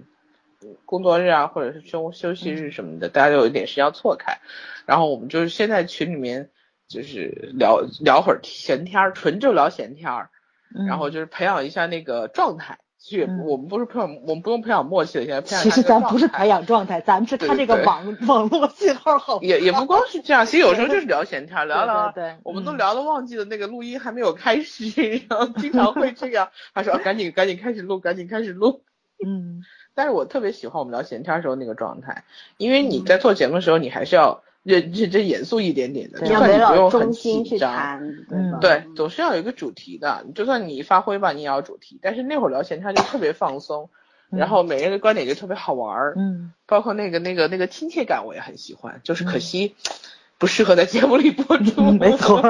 [0.85, 4.39] 工作日啊，或者是休休息日什么的，大家就有一点时间要错开，
[4.85, 6.49] 然后我们就是先在群里面
[6.87, 10.29] 就是聊聊会儿闲天儿，纯就聊闲天儿，
[10.87, 12.77] 然后就是培养一下那个状态。
[12.99, 15.63] 其实我们不是培养，我们不用培养默契了，现在培养。
[15.63, 19.39] 其实咱不是培养状态，咱们是看这个网 网络信号好。
[19.41, 24.83] 也也不光是这样，其实有时候就是聊闲天，聊聊，对，我们都聊的忘记了那个录音还没有开始，
[25.29, 28.83] 然后经常会这样，他说赶紧赶紧开始录，赶紧开始录。
[29.25, 29.63] 嗯，
[29.95, 32.25] 但是我特别喜欢我们聊闲天时候那个状态，
[32.57, 34.43] 因为你在做节目的时候，你还是要。
[34.69, 37.99] 认认真严肃一点点的，就算你不用很紧张，
[38.61, 40.23] 对，总是要有一个主题的。
[40.35, 41.97] 就算你发挥吧，你也要主题。
[42.03, 43.89] 但是那会儿聊闲天就特别放松，
[44.29, 49.75] 然后每个人的观点就特别好玩儿，嗯，包括那个那个那个亲切感我也很喜欢，就是可惜。
[50.39, 52.41] 不适合在节目里播出， 没错。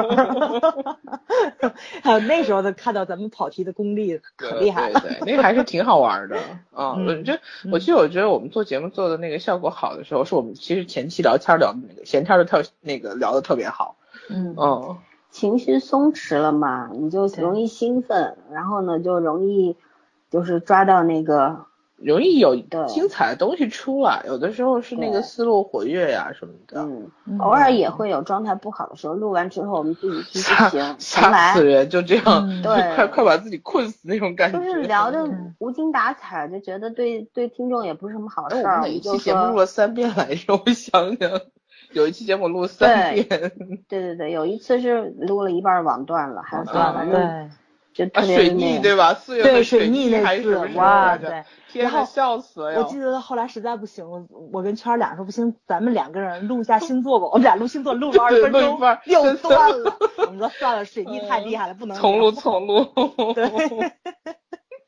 [2.02, 6.36] 还有那时候的看到咱们跑题的功力可厉害了，对对， 那个还是挺好玩的
[6.72, 6.94] 啊。
[6.94, 7.40] 我觉得，
[7.72, 13.96] 我其实我觉得我们做节目做的那个效果好的时候，是我们其实前期聊天聊的那个闲天的特那个聊的特别好。
[14.28, 14.96] 嗯嗯，
[15.30, 19.76] 情绪松弛了嘛，你就容易兴奋，然后呢就容易
[20.30, 21.66] 就是抓到那个。
[22.02, 22.56] 容易有
[22.88, 26.80] 精彩的东西出来，有的时候是那个思路活跃呀什么的。
[26.80, 34.58] 嗯，偶尔也会有状态不好的时候，录完之后我们自己去不行，吓死人，就这样，对，快快把自己困死那种感觉。
[34.58, 35.28] 就是聊的
[35.58, 38.76] 无精打采，就觉得对对听众也不是什么好事儿。
[38.76, 41.40] 我们一期节目录了三遍来着，我想想，
[41.92, 43.26] 有一期节目录了三遍。
[43.88, 47.50] 对对对，有一次是录了一半网断了，还断了，对。
[47.92, 49.14] 就特别水逆对吧？
[49.14, 52.80] 四月份水逆那次，哇，塞，然后笑死了。
[52.80, 57.26] 我记得后来实在不行了，我跟圈儿俩说不行，咱们两个人录一下星座吧。
[57.26, 59.96] 我们俩录星座录了二十分钟，又断了。
[60.26, 62.84] 我们说算了，水逆太厉害了，不能重录重录。
[63.34, 63.50] 对。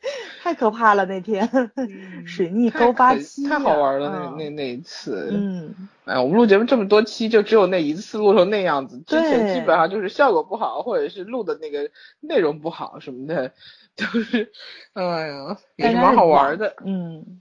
[0.43, 1.49] 太可怕了那天，
[2.27, 5.29] 水逆高八七，太好玩了那那那一次。
[5.33, 11.91] 嗯，哎，我们录节目这么多期，就只有那一次录成那样子，之前基本上就是效果不好，或者是录的那个
[12.21, 13.53] 内容不好什么的，
[13.95, 14.51] 就是，
[14.95, 16.75] 哎呀，也是蛮好玩的。
[16.85, 17.41] 嗯。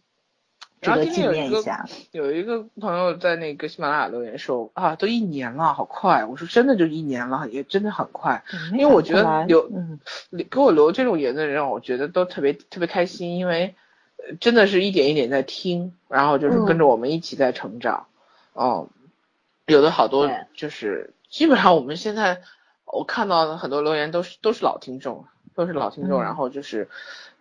[0.81, 1.63] 然后今天有一个
[2.11, 6.25] 有一个朋友在那个喜马拉雅留言说啊，都一年了，好快。
[6.25, 8.43] 我说真的就一年了，也真的很快。
[8.71, 9.69] 因为我觉得留
[10.49, 13.75] 给我留这种言的人，我觉得都特别特别开心，因为
[14.39, 18.07] 真的是一点一点在听，然后就是跟着我们一起在成长。
[18.53, 18.87] 哦，
[19.67, 22.41] 有的好多就是基本上我们现在
[22.85, 26.89] 我看到的很多留言都是都是老听众，都是老听众，然后就是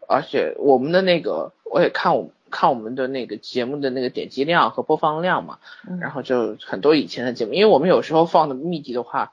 [0.06, 2.30] 而且我们的那个我也看我。
[2.50, 5.58] 看我们的那个节目的那个点击量和播放量嘛，
[6.00, 9.32] 然后就很多以前的节目，因为我们有时候放的密集的话，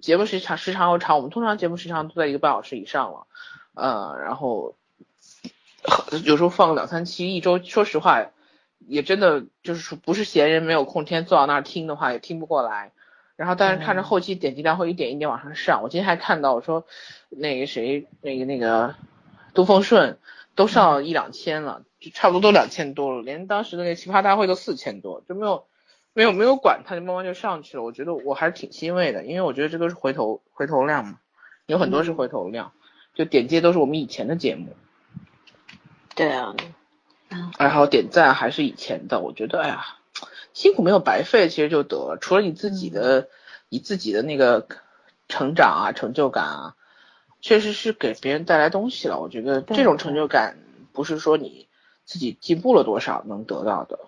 [0.00, 3.26] 节目时长时长又长，我们通常节目时长都在一个半小时以上了，
[3.74, 4.74] 呃，然后
[6.24, 8.26] 有时候放个两三期，一周，说实话，
[8.86, 12.92] 也真的就是说不是闲人没有空天坐到那儿听的话也听不过来，
[13.36, 16.86] 然后但是看着后期点击量会一点一点往上上，我今天还看到我说
[17.28, 18.94] 那个谁那个那个
[19.52, 20.18] 杜丰顺
[20.54, 21.82] 都上一两千了。
[22.04, 25.64] 就差不多都两千多了，连当时的那奇葩大会都四千多，就没有
[26.12, 27.82] 没有没有管它，就慢慢就上去了。
[27.82, 31.18] 我觉得我还是挺欣慰的，因为我觉得这都是回头回头量嘛，
[31.64, 32.72] 有很多是回头量，
[33.14, 34.76] 就点击都是我们以前的节目。
[36.14, 36.54] 对啊，
[37.58, 39.86] 然后点赞还是以前的，我觉得哎呀，
[40.52, 42.18] 辛苦没有白费，其实就得了。
[42.20, 43.28] 除了你自己的，
[43.70, 44.68] 你自己的那个
[45.26, 46.76] 成长啊、成就感啊，
[47.40, 49.20] 确实是给别人带来东西了。
[49.20, 50.58] 我觉得这种成就感
[50.92, 51.66] 不是说你。
[52.04, 53.98] 自己进步了多少能得到的？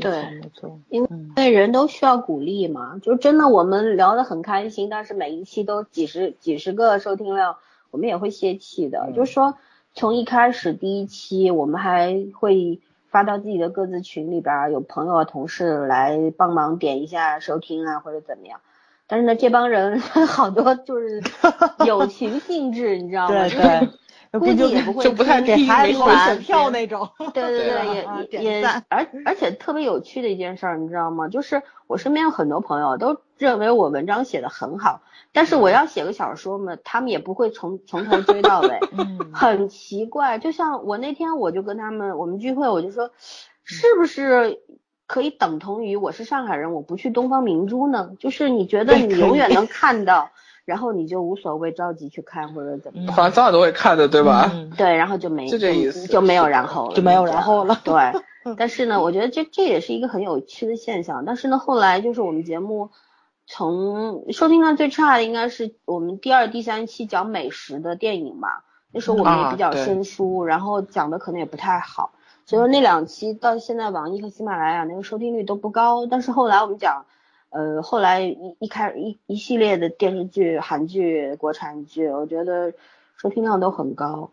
[0.00, 3.00] 对，没错，因为人都需要鼓励嘛。
[3.02, 7.56] 就真的我们聊得很开心，但是每一期都几十几十个收听量，
[7.90, 9.10] 我们也会泄气的。
[9.16, 9.56] 就是说，
[9.94, 18.60] 从一开始第一期，我们还会发到自己的各自群里边，有朋友啊同事来帮忙点一下收听啊，或者怎么样。
[19.08, 21.20] 但是呢，这帮人 好多就是
[21.84, 23.48] 友 情性质，你知道吗？
[23.48, 23.88] 对对。
[24.32, 27.08] 估计也不会，就不太给孩子买选票那种。
[27.32, 31.28] 对对对，也也，而而且特别有趣的一件事儿，你知道吗？
[31.28, 35.00] 就是我身边有很多朋友都认为我文章写的很好，
[35.32, 38.80] 但是我要写个小说嘛，他们也不会从从头追到尾，
[39.32, 40.38] 很奇怪。
[40.38, 43.10] 就像我那天我就跟他们，我们聚会我就说，
[43.64, 44.60] 是不是
[45.06, 48.10] 可以等同于我是上海人，我不去东方明珠呢？
[48.18, 50.30] 就是你觉得你永远能看到。
[50.68, 54.50] 然后你就无所谓着急去看或者怎么反正早晚都会看的，对吧？
[54.52, 57.80] 嗯对，然后就没就这意思就没有然后了，就没有然后了。
[57.82, 57.94] 对，
[58.58, 61.24] 但是呢，我觉得这这也是一个很有趣的现象。
[61.24, 62.90] 但是呢，后来就是我们节目
[63.46, 68.48] 从收听量最差的应该是我们第二、第三期讲美食的电影嘛，
[68.92, 72.12] 那时候我们也比较生疏，然后讲的可能也不太好，
[72.44, 76.04] 所以说那两期到现在网易和喜马拉雅那个收听率都不高。
[76.04, 77.06] 但是后来我们讲。
[77.50, 82.72] 呃，后来一一开一一系列的电视剧、韩剧、国产剧，我觉得
[83.16, 84.30] 收听量都很高。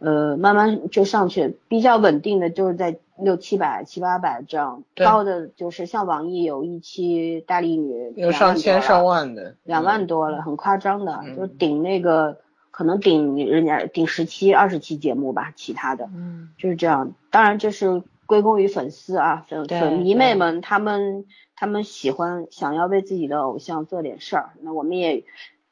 [0.00, 12.38] 呃，慢慢就上去，比较稳定的就是在六七百、七八百这样，高的就是像网易有一期大力女，有上千上万的，两万多了，很夸张的，嗯就是顶那个
[12.70, 17.12] 可能顶人家顶十期、二十期节目吧，其他的嗯就是这样。
[17.32, 21.24] 当然这是归功于粉丝啊，粉粉迷妹们他们
[21.58, 25.24] 他们喜欢想要为自己的偶像做点事儿，那我们也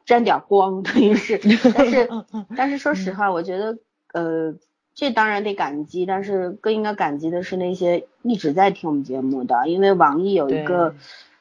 [0.04, 1.38] 沾点光，等于是，
[1.72, 2.08] 但是
[2.56, 3.78] 但是说实话，我觉得
[4.12, 4.54] 呃，
[4.94, 10.96] 这当然得感激，但是更应该感激的是那些一直在听我们节目的，因为网易有一个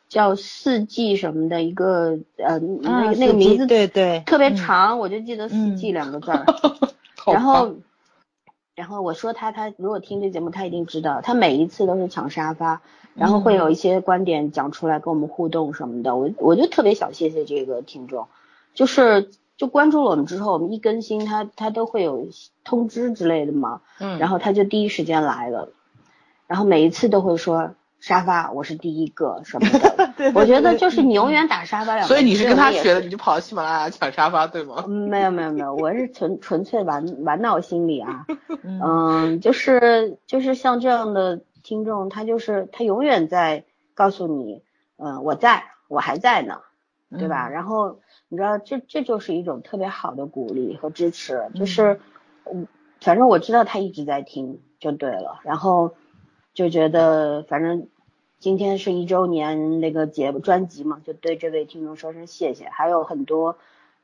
[0.09, 6.45] 叫四季什么的一个呃那啊个那个名字对对特别嗯长，我就记得四嗯季两个字儿。
[7.25, 7.73] 然后，
[8.75, 12.81] 然后我说他，他如果听这节目，他一定知道，他每一次都是抢沙发，
[13.13, 16.15] 然后会有一些观点讲出来跟我们互动什么的。
[16.15, 18.27] 我我就特别想谢谢这个听众，
[18.73, 22.27] 就是就关注了我们之后，我们一更新他他都会有
[22.65, 25.69] 通知之类的嘛，嗯，然后他就第一时间来了，
[26.47, 27.71] 然后每一次都会说
[28.05, 29.79] 沙发我是第一个什么的。
[30.15, 34.83] 对对我觉得就是你永远打沙发两个，所以你是跟他学的，你就跑到喜马拉雅抢沙发，对吗？
[34.87, 38.27] 嗯没有没有没有，我是纯纯粹玩玩闹心理啊，
[38.61, 44.61] 嗯嗯，就是就是像这样的听众，他就是他永远在告诉你，
[44.97, 46.59] 嗯，我在，我还在呢，
[47.09, 47.47] 对吧？
[47.47, 51.99] 嗯然后你知道，这这就是一种特别好的鼓励和支持，就是，
[52.53, 52.67] 嗯，
[53.01, 55.95] 反正我知道他一直在听就对了，然后
[56.53, 57.87] 就觉得反正
[58.45, 63.57] 今天是一周年那个节目专辑嘛，就对这位听众说声谢谢，还有很多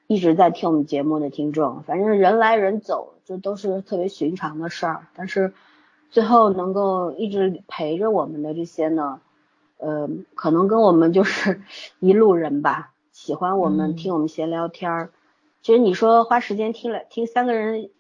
[0.08, 5.54] 一直在听我们节目的听众，反正人来人走，这都是特别寻常的事儿，但是
[6.10, 9.22] 最后能够一直陪着我们的这些呢，
[9.78, 11.62] 呃，可能跟我们就是
[12.00, 13.96] 一路人吧，喜欢我们，嗯。
[13.96, 15.12] 听我们闲聊天儿。
[15.62, 17.92] 其实你说花时间听了听三个人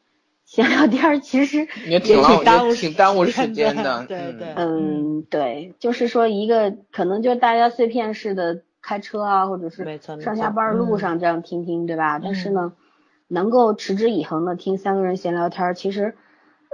[0.51, 12.19] 闲聊天儿，其实 也挺耽误挺耽误时时间的，对嗯对嗯，对，就是说一个可能就大家碎片式的开车啊，或者是没错上下错班路嗯上这样听听，对吧？
[12.21, 12.73] 但是嗯呢，
[13.29, 16.15] 能够持之以恒的听三个人闲聊天儿，其实、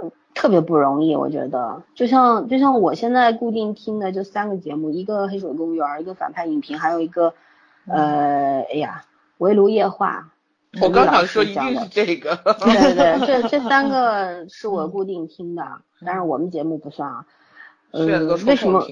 [0.01, 1.84] 呃特别不容易，我觉得。
[1.93, 7.36] 就像就像我现在固定听的就三个节目，一个黑水公园，一个反派影评，还有一个
[7.88, 9.03] 呃，哎呀，
[9.38, 10.32] 围炉夜话。
[10.82, 15.63] 我刚想说一定是这个， 对对，这这三个是我固定听的，
[16.05, 17.25] 但是我们节目不算啊。
[17.91, 18.05] 呃
[18.45, 18.86] 为什么？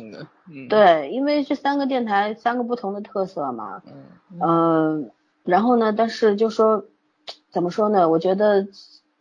[0.70, 3.82] 对，因为这三个电台三个不同的特色嘛。
[3.86, 5.12] 嗯，嗯、
[5.44, 6.86] 然后呢，但是就说
[7.52, 8.10] 怎么说呢？
[8.10, 8.68] 我觉得，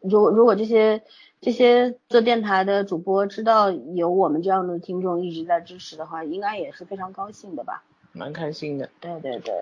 [0.01, 1.03] 如果如果这些
[1.41, 7.83] 这些做电台的主播知道有我们这样的听众一直在支持的话，应该也是非常高兴的吧。
[8.13, 8.89] 蛮开心的。
[9.01, 9.55] 对对对，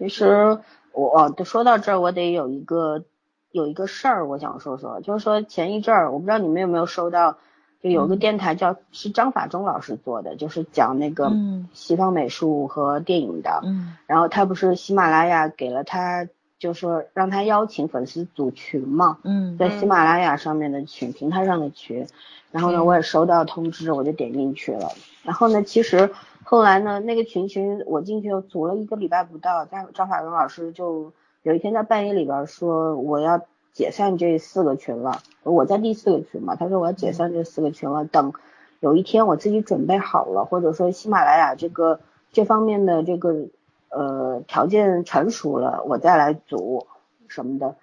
[0.00, 0.58] 其实
[0.96, 3.04] 我哦，说到这儿，我得有一个
[3.52, 7.36] 有一个事儿，我想说说，就是说前一阵儿，我不知道你们有没有收到，
[7.82, 8.18] 就有个嗯。
[8.18, 11.68] 电台叫、是张法中老师做的，就是讲那个嗯。
[11.74, 13.94] 西方美术和电影的，嗯。
[14.06, 16.26] 然后他不是喜马拉雅给了他，
[16.58, 19.58] 就说让他邀请粉丝组群嘛，嗯。
[19.58, 22.06] 在喜马拉雅上面的群平台上的群，
[22.52, 24.88] 然后呢，嗯我也收到通知，我就点进去了。
[25.22, 26.10] 然后呢，其实
[26.48, 38.32] 后来呢，那个群其实我进去组了一个礼拜不到，张张法文老师就有一天在半夜里边说我要解散这四个群了，我在第四个群嘛，他说我要解散这四个群了，等
[38.78, 41.98] 有一天我自己准备好了，或者说喜马拉雅这个
[42.30, 43.48] 这方面的这个
[43.88, 46.86] 呃条件成熟了，我再来组
[47.26, 47.74] 什么的。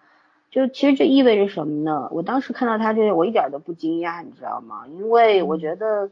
[0.51, 2.07] 就其实这意味着什么呢？
[2.13, 4.85] 我当时看到他这个，我一点都不惊讶，你知道吗？
[4.87, 6.09] 因为我觉得，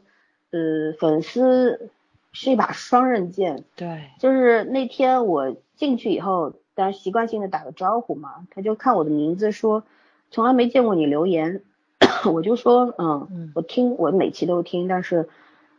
[0.50, 1.88] 呃，粉丝
[2.32, 3.64] 是一把双刃剑。
[3.76, 9.84] 对就是那天我进去以后，当然习惯性的打个招呼嘛，他就看我的名字说，
[10.30, 11.62] 从来没见过你留言，
[12.32, 15.28] 我就说，嗯嗯，我听，我每期都听，但是，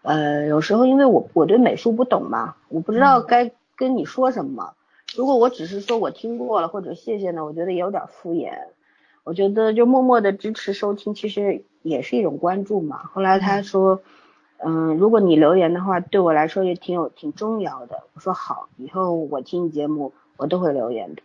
[0.02, 4.74] 呃，有时候因为我我对美术不懂嘛，我不知道嗯该跟你说什么。
[5.16, 8.52] 如果我只是说我听过了或者谢谢呢，我觉得也有点敷衍。
[9.24, 12.98] 我觉得就默默的支持收听，其实也是一种关注嘛。
[13.14, 14.02] 后来他说，嗯，
[14.98, 18.04] 如果你留言的话，对我来说也挺有挺重要的。
[18.14, 21.22] 我说好，以后我听你节目我都会留言的。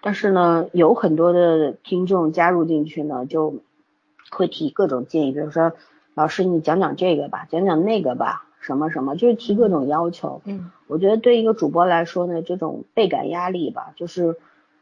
[0.00, 3.56] 但是呢，有很多的听众加入进去呢，就
[4.30, 5.72] 会提各种建议，比如说
[6.14, 10.40] 老师你讲讲这个吧，讲讲那个吧，什么什么，就是提各种要求。
[10.44, 14.36] 嗯，我觉得对一个主播来说呢，这种倍感压力吧，就是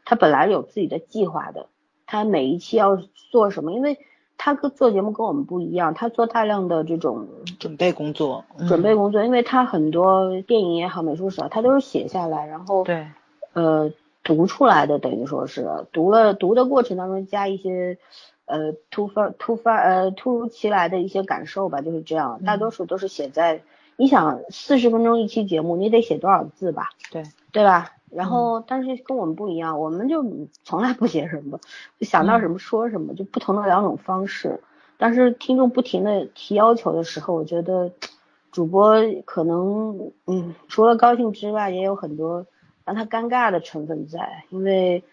[0.05, 1.65] 他本来有自己的计划的，
[2.05, 2.97] 他每一期要
[3.31, 3.97] 做什么，因为
[4.37, 7.27] 他跟做节目跟我们不一样，他做大量的这种
[7.59, 13.07] 准备工作，准备工作，因为他很多电影也好，美术史啊，他都是写下来，然后对，
[13.53, 13.91] 呃。
[14.23, 17.97] 读出来的等于说是读了读的过程当中加一些
[18.43, 22.41] 呃突发突发呃突如其来的一些感受吧，就是这样。
[22.43, 23.61] 大多数都是写在
[23.95, 26.89] 你想四十分钟一期节目，你得写多少字吧？
[27.09, 27.23] 对
[27.53, 27.93] 对吧？
[28.11, 30.23] 然后但是跟我们不一样，我们就
[30.63, 31.59] 从来不写什么，
[31.99, 34.61] 就想到什么说什么，就不同的两种方式。
[34.97, 37.91] 但是听众不停的提要求的时候，我觉得
[38.51, 38.95] 主播
[39.25, 42.45] 可能嗯除了高兴之外，也有很多。
[42.85, 45.03] 让他尴尬的成分在，因为，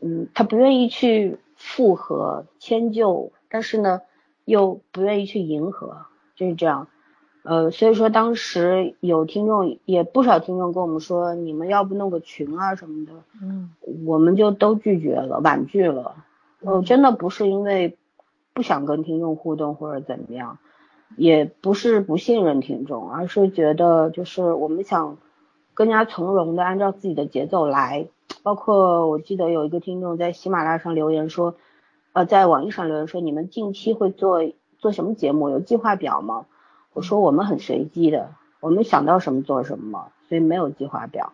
[0.00, 4.00] 嗯，他不愿意去附和迁就，但是呢，
[4.44, 5.98] 又不愿意去迎合，
[6.34, 6.88] 就是这样，
[7.42, 13.12] 呃，所以说当时有听众，也不少听众跟我们说，你们要不弄个群啊什么的，
[13.42, 13.70] 嗯，
[14.06, 16.14] 我们就都拒绝了，婉拒了，
[16.60, 17.96] 呃，真的不是因为
[18.52, 20.58] 不想跟听众互动或者怎么样，
[21.16, 25.18] 也不是不信任听众，而是觉得就是我们想。
[25.74, 28.06] 更加从容的按照自己的节奏来，
[28.42, 31.54] 包括我记得有一个听众在喜马拉雅上留言说，
[32.12, 35.48] 呃，在网易上留言说，你们近期会做做什么节目？
[35.48, 36.44] 有计划表吗？
[36.92, 38.30] 我说我们很随机的，
[38.60, 41.32] 我们想到什么做什么，所以没有计划表。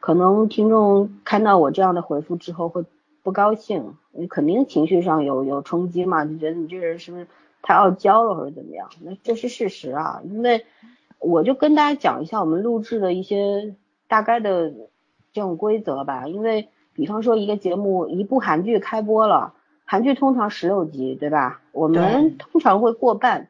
[0.00, 2.84] 可能听众看到我这样的回复之后会
[3.22, 7.26] 不高兴，你肯定情绪上有有冲击嘛，就觉得你这人是不是
[7.62, 8.88] 太傲娇了或者怎么样？
[9.00, 10.64] 那这是事实啊，因为。
[11.20, 13.76] 我就跟大家讲一下我们录制的一些
[14.08, 14.70] 大概的
[15.32, 19.54] 这种规则吧，因为比方说一个节目一部韩剧开播了，
[19.86, 21.62] 韩剧通常十六集对吧？
[21.72, 23.48] 我们通常会过半，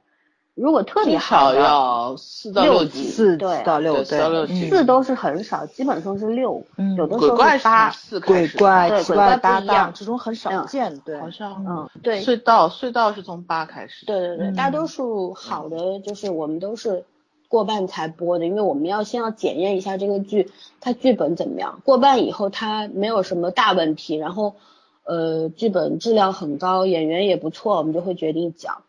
[0.55, 6.65] 如果特别好的要四到六集，四到六四到六集，四都是很少，基本上是六，
[6.97, 7.93] 有的时候是八，
[8.25, 17.05] 鬼怪鬼怪八档这种很少见，对，好像嗯对，隧道隧道是从八开始，对对对，大多数好的就是我们都是。
[17.47, 20.51] 过半才播的，因为我们要先要检验一下这个剧，
[20.81, 21.81] 它剧本怎么样。
[21.85, 24.57] 过半以后，它没有什么大问题，然后，
[25.05, 28.83] 呃，剧本质量很高，演员也不错，我们就会决定讲。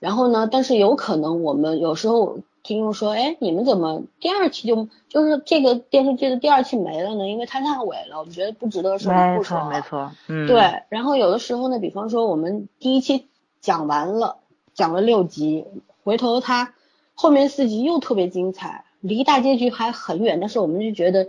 [0.00, 7.26] 然后呢，但是有可能我们有时候听众说，哎，你们怎么第二期就就是这个电视剧的第二期没了呢？
[7.28, 9.12] 因为它烂尾了，我们觉得不值得说。
[9.12, 10.82] 没错，没错，嗯，对。
[10.88, 13.26] 然后有的时候呢，比方说我们第一期
[13.60, 14.36] 讲完了，
[14.74, 15.64] 讲了六集，
[16.04, 16.74] 回头它。
[17.20, 21.26] 后面四集又特别精彩，离大结局还很远，但是我们就觉得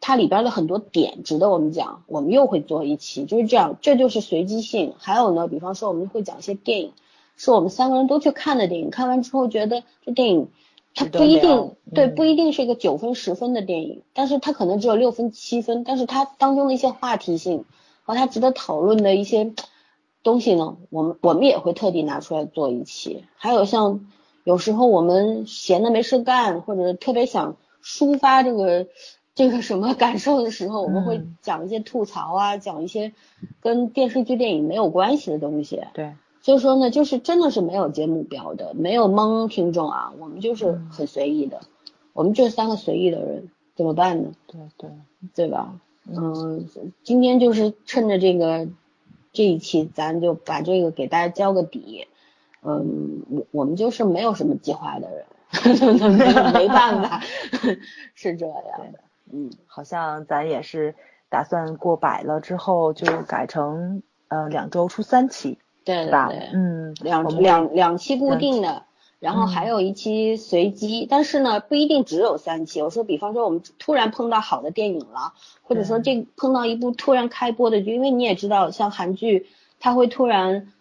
[0.00, 4.94] 它里边的很多点值得我们讲，我们又会做一期，就是这样，这就是随机性。
[4.96, 6.92] 还有呢，比方说我们会讲一些电影，
[7.36, 10.48] 是我们三个人都去看的电影，看完之后觉得这电影
[10.94, 17.64] 它不一定对，不一定是一个九分十分的电影，但是它可能只有六分七分，但是它当中的一些话题性
[18.02, 19.52] 和它值得讨论的一些
[20.22, 23.24] 东西呢，我们我们也会特地拿出来做一期。
[23.36, 24.06] 还有像。
[24.46, 28.86] 有时候我们闲的没事干，或者特别想抒发这个
[29.34, 33.12] 这个什么感受的时候，我们会讲一些吐槽啊，讲一些
[33.60, 35.82] 跟电视剧、电影没有关系的东西。
[35.94, 36.12] 对，
[36.46, 41.62] 所以说呢，就是真的是没有节目标的，没有蒙听众啊，我们就是很随意的，
[42.12, 44.30] 我们这三个随意的人怎么办呢？
[44.46, 44.90] 对对
[45.34, 45.74] 对吧？
[46.08, 46.68] 嗯，
[47.02, 48.68] 今天就是趁着这个
[49.32, 52.06] 这一期，咱就把这个给大家交个底。
[52.62, 55.26] 嗯，我我们就是没有什么计划的人，
[56.54, 57.22] 没办法，
[58.14, 58.54] 是这样
[58.92, 59.00] 的。
[59.32, 60.94] 嗯，好像咱也是
[61.28, 66.28] 打算过百了之后就改成呃两周出三期，对吧？
[66.52, 68.82] 嗯，两两两期固定的，
[69.20, 72.82] 然后还有一期随机，但是呢不一定只有三期。
[72.82, 75.32] 我说，比方说我们突然碰到好的电影了，
[75.62, 79.46] 或者说这碰到一部突然开播的剧，因为你也知道，像韩剧
[79.80, 80.72] 它会突然。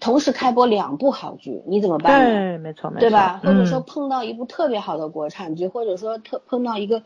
[0.00, 2.30] 同时开播两部好剧，你怎么办呢？
[2.30, 3.40] 对，没错，没错，对吧？
[3.42, 7.02] 或者说碰到一部特别好的国产剧，或者说特碰到一个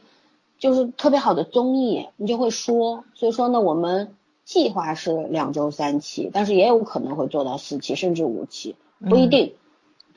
[0.59, 3.05] 就是特别好的综艺，你就会说。
[3.15, 4.15] 所以说呢，我们
[4.45, 9.55] 计划是两周三期，但是也有可能会做到四期甚至五期，不一定，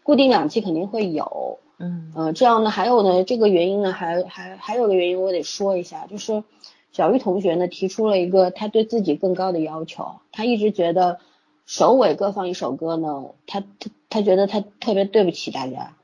[0.03, 1.59] 固定两期肯定会有。
[1.77, 6.43] 嗯，呃，这样呢，还有呢，这个原因呢，还还还有个原因我得说一下，就是
[6.91, 11.19] 小玉同学呢提出了一个他对自己更高的要求，他一直觉得。
[11.67, 15.95] 首尾各放一首歌呢，他他他觉得他特别对不起大家，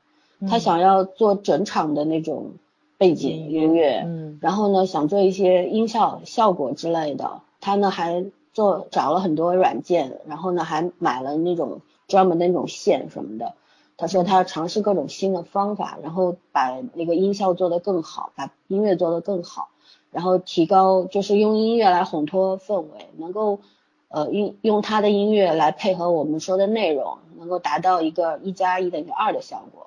[0.48, 2.54] 他想要做整场的那种
[2.98, 13.54] 背景音乐，嗯，然后呢想做一些音效效果之类的，他呢还做找了很多软件，然后呢还买了那种专门的那种线什么的。
[13.96, 19.68] 他说他要尝试各种新的方法，然后把那个音效做得更好，把音乐做得更好，
[20.10, 23.60] 然后提高就是用音乐来烘托氛围，能够
[24.08, 29.86] 呃用用他的音乐来配合我们说的内容，能够达到一个一加一等于二的效果。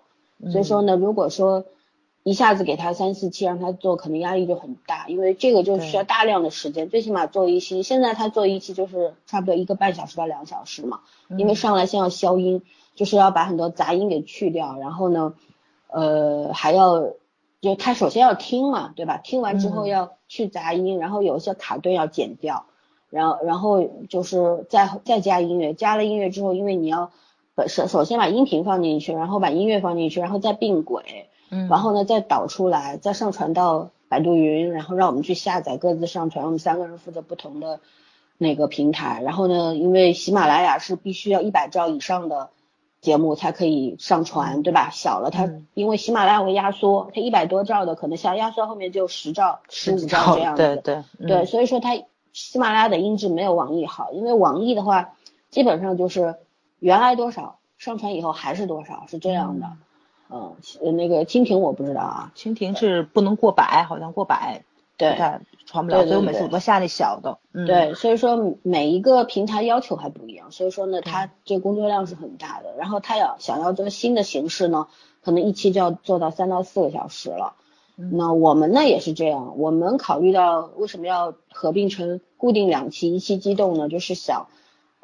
[0.50, 1.66] 所以说呢，如果说
[2.26, 11.02] 一下子给他三四期让他做，可能压力就很大，因为这个就需要大量的时间，最起码做一期，现在他做一期就是差不多一个半小时到两小时嘛，
[11.38, 12.64] 因为上来先要消音，
[12.96, 15.36] 就是要把很多杂音给去掉，然后呢，
[15.88, 17.12] 呃，还要
[17.62, 19.18] 就他首先要听嘛，对吧？
[19.18, 22.66] 听完之后要去杂音，然后有一些卡顿要剪掉，
[23.12, 27.12] 然后然后就是再再加音乐，加了音乐之后，因为你要。
[27.70, 36.46] 首首先把音频放进去，然后把音乐放进去，然后再并轨，嗯，然后呢再导出来，再上传到百度云，然后让我们去下载，各自上传。
[36.46, 37.80] 我们三个人负责不同的
[38.38, 39.22] 那个平台。
[39.24, 42.50] 然后呢，因为喜马拉雅是必须要一百兆以上的
[43.00, 44.90] 节目才可以上传，对吧？
[44.92, 50.82] 小了它，因为喜马拉雅会压缩，它一百多兆的可能下压缩后面就十兆、十五兆这样子。
[50.84, 51.92] 对对对，所以说它
[52.34, 55.14] 喜马拉雅的音质没有网易好，因为网易的话
[55.50, 56.36] 基本上就是。
[56.80, 59.66] 原来多少上传以后还是多少，是这样的。
[59.66, 59.78] 嗯，
[60.94, 64.64] 那个蜻蜓我不知道啊，蜻蜓是不能过百，好像过百
[64.98, 65.18] 对
[65.66, 67.38] 传不了，所以我每次我都下那小的。
[67.66, 72.76] 对，所以说每一个平台要求还不一样，所以说呢，它这工作量是很大的。
[72.78, 74.88] 然后它要想要这个新的形式呢，
[75.24, 77.54] 可能一期就要做到三到四个小时了。
[77.96, 83.90] 那我们呢也是这样，我们考虑到为什么要合并成固定两期，一期机动呢？
[83.90, 84.48] 就是想。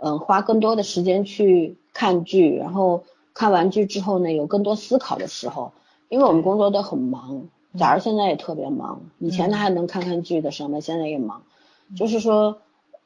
[0.04, 3.04] 嗯，花更多的时间去看剧，然后
[3.34, 5.72] 看完剧之后呢，有更多思考的时候。
[6.10, 7.44] 因为我们工作都很忙，
[7.78, 9.02] 假如现在也特别忙。
[9.20, 11.44] 以前他还能看看剧的时候呢，现在也忙。
[11.96, 12.58] 就是说，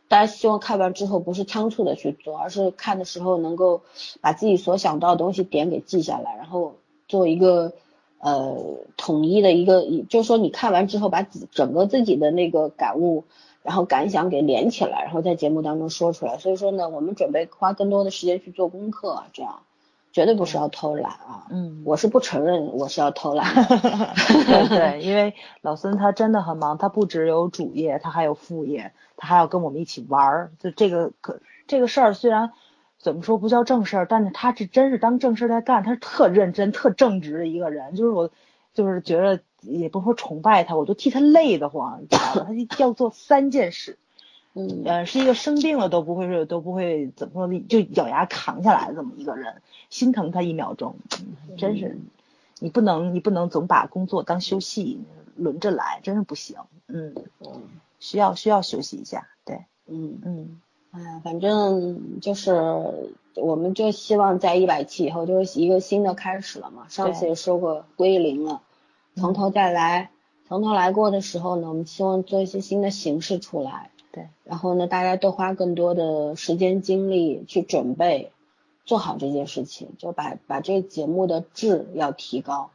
[0.08, 3.82] 大家希望看完之后不是仓促的去做，而是看的时候能够
[4.22, 6.76] 把自己所想到的东西点给记下来，然后
[7.08, 7.74] 做一个
[8.20, 8.58] 呃
[8.98, 11.22] 统一的一个，就是说你看完之后把
[11.52, 13.24] 整个自己的那个感悟。
[13.62, 16.38] 然后感想给连起来，然后在节目当中说出来。
[16.38, 19.64] 所以说呢，我们准备花更多的时间去做功课，这样
[20.16, 21.46] 绝对不是要偷懒啊。
[21.50, 23.54] 嗯，我是不承认我是要偷懒。
[24.70, 30.54] 对，因为老孙他真的很忙，他不只有主业，他还有副业，他还要跟我们一起玩儿。
[30.58, 32.54] 就这个可这个事儿虽然
[32.98, 37.94] 怎么说不叫正事儿，但是他是真是当正事儿在干，他是特认真、特正直的一个人。
[37.96, 38.32] 就是我
[38.74, 39.42] 就是觉得。
[39.68, 42.48] 也不说崇拜他，我都替他累得慌，你知道吧？
[42.70, 43.98] 他要做三件事，
[44.58, 50.96] 嗯，呃，是一个生病了都不会说都不会怎么说，就咬牙扛下来这么一个人，心疼他一秒钟，
[51.58, 52.00] 真是，
[52.60, 55.02] 你不能你不能总把工作当休息
[55.36, 57.14] 轮着来，真是不行，嗯，
[58.00, 60.22] 需要需要休息一下，对，嗯。
[60.24, 62.54] 嗯，哎，反正就是
[63.36, 68.62] 我们就希望在一百期以后就是一个新的开始了嘛，上次也说过归零了。
[69.18, 70.12] 从头再来，
[70.48, 73.92] 从头来过的时候呢，我们希望做一些新的形式出来。
[74.16, 78.32] 对，然后呢，大家都花更多的时间精力去准备，
[78.86, 82.72] 做好这件事情，就把把这个节目的质要提高，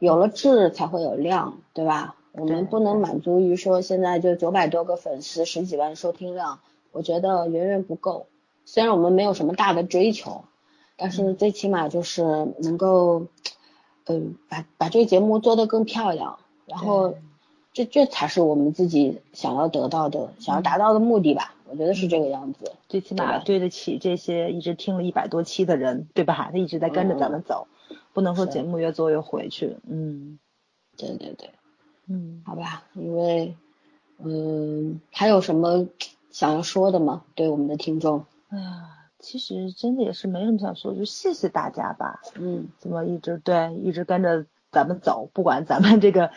[0.00, 2.16] 有了质才会有量，对吧？
[2.32, 6.58] 我们不能满足于说现在就九百多个粉丝，十几万收听量，
[6.92, 8.26] 我觉得远远不够。
[8.64, 10.44] 虽然我们没有什么大的追求，
[10.96, 13.26] 但是最起码就是能够。
[14.06, 17.14] 嗯，把把这个节目做得更漂亮，然后
[17.72, 21.54] 这这才是我们自己想要得到的、想要达到的目的吧？
[21.68, 22.72] 我觉得是这个样子。
[22.88, 26.50] 最起码对得起这些一直听了一百多期的人，对吧？
[26.52, 27.68] 他一直在跟着咱们走，
[28.12, 29.76] 不能说节目越做越回去。
[29.88, 30.38] 嗯，
[30.96, 31.50] 对对对，
[32.08, 33.56] 嗯，好吧，因为
[34.18, 35.86] 嗯，还有什么
[36.30, 37.24] 想要说的吗？
[37.34, 38.24] 对我们的听众？
[38.48, 38.96] 哎呀。
[39.22, 42.22] 其实真的也是没什么想说，就谢谢大家吧。
[42.36, 46.30] 嗯，怎么一直对一直跟着咱们走，不管咱们这个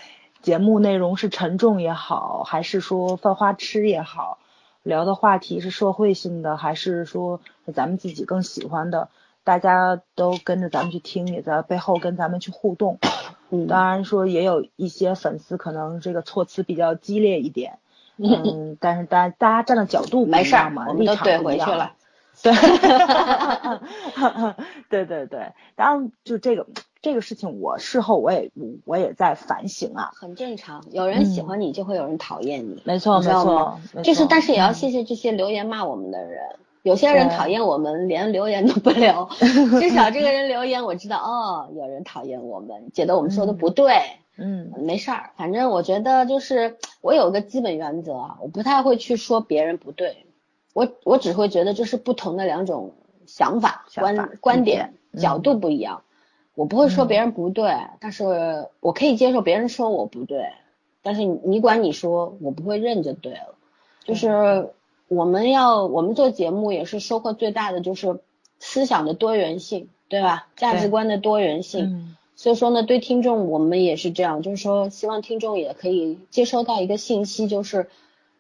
[0.44, 4.38] 节目内容是沉重也好，还是说犯花痴也好，
[4.84, 7.40] 聊的话题是社会性的，还是说
[7.74, 9.08] 咱们自己更喜欢的，
[9.46, 13.00] 大家都跟着咱们去听，也在背后跟咱们去互动。
[13.50, 17.80] 嗯，当然说也有一些粉丝可能这个措辞比较激烈一点，
[18.18, 21.92] 嗯，但是大大家站的角度不一样嘛，立场不一样。
[22.44, 22.52] 对，
[24.90, 26.66] 对对对，当然就这个
[27.04, 28.50] 这个事情，我事后我也
[28.86, 36.42] 我也在反省啊，很正常，有人喜欢你，就会有人讨厌你，没错没错，就是但是也要谢谢这些留言骂我们的人，
[36.82, 39.28] 有些人讨厌我们，连留言都不留，
[39.82, 44.00] 至少这个人留言我知道，哦，有人讨厌我们，觉得我们说的不对，
[44.38, 50.26] 嗯，没事儿，反正我觉得就是我有个基本原则啊，我不太会去说别人不对，
[50.74, 52.94] 我我只会觉得这是不同的两种
[53.26, 55.20] 想法、想法观观点、嗯。
[55.20, 56.02] 角度不一样。
[56.56, 60.50] 我不会说嗯别人不对，但是我可以接受别人说我不对，
[61.02, 63.56] 但是你你管你说，我不会认就对了。
[64.04, 64.70] 就是
[65.08, 68.20] 我们要我们做节目也是收获最大的就是
[68.60, 70.48] 思想的多元性，对吧？
[70.56, 71.86] 价值观的多元性。
[71.86, 77.90] 嗯所以说呢，对听众我们也是这样，就是说希望听众也可以接收到一个信息，就是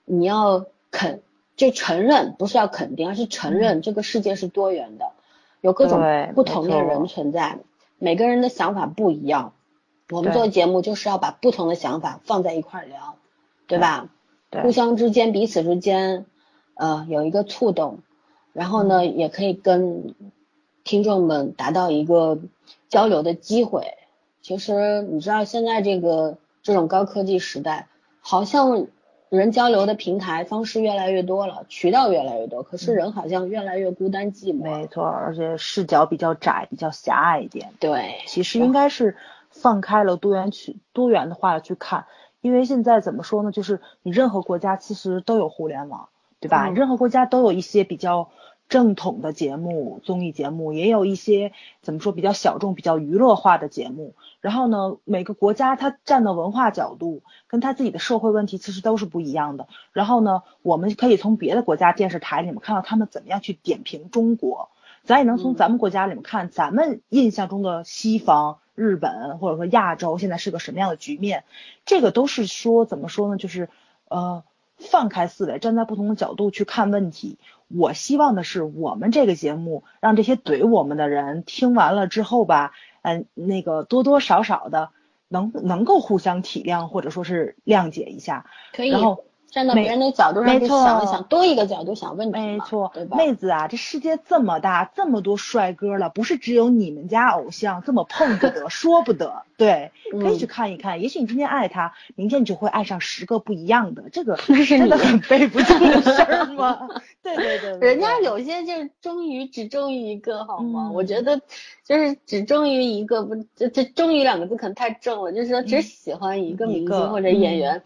[0.03, 1.22] 你要肯
[1.56, 5.11] 就承认，不是要肯定，而是承认这个世界是多元的，
[5.61, 6.02] 有各种
[6.34, 7.60] 不同的人存在，
[8.04, 9.54] 每个人的想法不一样。
[10.10, 13.16] 我们做节目就是要把不同的想法放在一块儿聊，
[13.66, 14.10] 对吧？
[14.50, 16.26] 对互相之间、彼此之间，
[16.74, 18.00] 呃，有一个触动，
[18.52, 20.16] 然后呢，也可以跟
[20.84, 22.40] 听众们达到一个
[22.90, 23.94] 交流的机会。
[24.42, 27.88] 其实你知道，现在这个这种高科技时代，
[28.20, 28.88] 好像
[29.38, 34.62] 人交流的平台方式越来越多了，渠道越来越多，可是人好像越来越孤单寂寞。
[34.64, 37.74] 没错，而且视角比较窄，比较狭隘一点。
[37.80, 39.18] 对，其实应该是
[39.50, 42.06] 放开了多元去多元的话去看，
[42.42, 46.68] 因为现在怎么说呢，就是你任何国家其实都有互联网，对吧？
[46.68, 48.30] 嗯任何国家都有一些比较
[48.69, 54.15] 正统的节目、综艺节目，也有一些怎么说比较小众、比较娱乐化的节目。
[54.41, 59.68] 然后呢，每个国家它站的文化角度跟它自己的社会问题其实都是不一样的。
[59.91, 64.69] 然后呢，我们可以从别的国家电视台里面看到他们怎么样去点评中国。
[65.03, 71.44] 咱也能从嗯咱们国家里面看，咱们印象中的西方、日本或者说亚洲现在是个什么样的局面，
[71.85, 73.38] 这个都是说怎么说呢？
[73.38, 73.69] 就是
[74.07, 74.44] 呃，
[74.77, 77.38] 放开思维，站在不同的角度去看问题。
[77.76, 84.91] 我希望的是，我们这个节目让这些怼我们的人听完了之后吧，嗯、那个多多少少的
[85.28, 88.45] 能能够互相体谅或者说是谅解一下。
[88.74, 93.16] 可以然后没站到别人的角度上去想一想，多一个角度想问题嘛没错对，吧？
[93.16, 99.44] 妹子啊，这世界这么大，这么多帅哥了，不是只有你们家偶像这么碰不得、 说不得。
[99.56, 101.00] 对，可以去嗯看一看。
[101.02, 106.90] 也许你今天爱他，明天你就会爱上十个不一样的，这个 那是的很背不住的事儿吗？
[107.22, 110.88] 对对对对人家有些就是忠于只忠于一个，好吗？
[110.90, 111.40] 嗯我觉得
[111.86, 117.84] 就是只忠于一个，不，这这忠于两个字可能太重了，就是说只喜欢一个明星或者演员，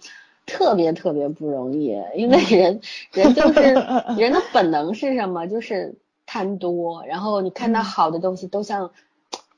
[0.48, 2.82] 特别特别不容易，因为人
[3.14, 3.62] 人就是
[4.18, 5.46] 人的本能是什么？
[5.46, 5.94] 就是
[6.26, 8.90] 贪多，然后你看到嗯好的东西都像。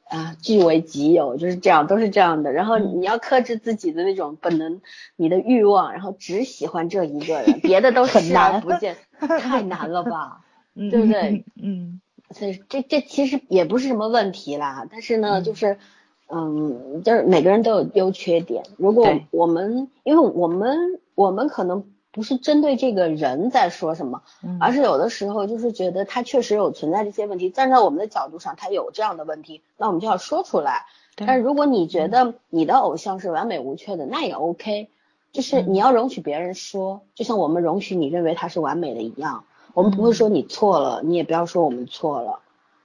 [0.09, 2.51] 啊，据为己有，就是这样，都是这样的。
[2.51, 4.81] 然后嗯你要克制自己的那种本能，
[5.15, 10.41] 你的欲望，然后只喜欢这一个人，别的都很视而难不见， 太难了吧？
[10.73, 11.45] 嗯对不对？
[11.61, 12.01] 嗯
[12.31, 15.77] 所以这这其实也不是什么问题啦，但是呢，嗯就是，
[16.31, 18.63] 嗯，就是每个人都有优缺点。
[18.77, 30.85] 如果我们，因为我们我们可能不是针对这个人在说什么，嗯，而是有的时候就是觉得他确实有存在这些问题，站在我们的角度上，他有这样的问题，那我们就要说出来。
[31.15, 34.87] 但是如果你觉得你的偶像是完美无缺的，那也 OK，
[35.33, 39.43] 就是嗯你要容许别人说，就像我们容许你认为他是完美的一样，
[39.73, 42.39] 我们不会说你错了，你也不要说我们错了，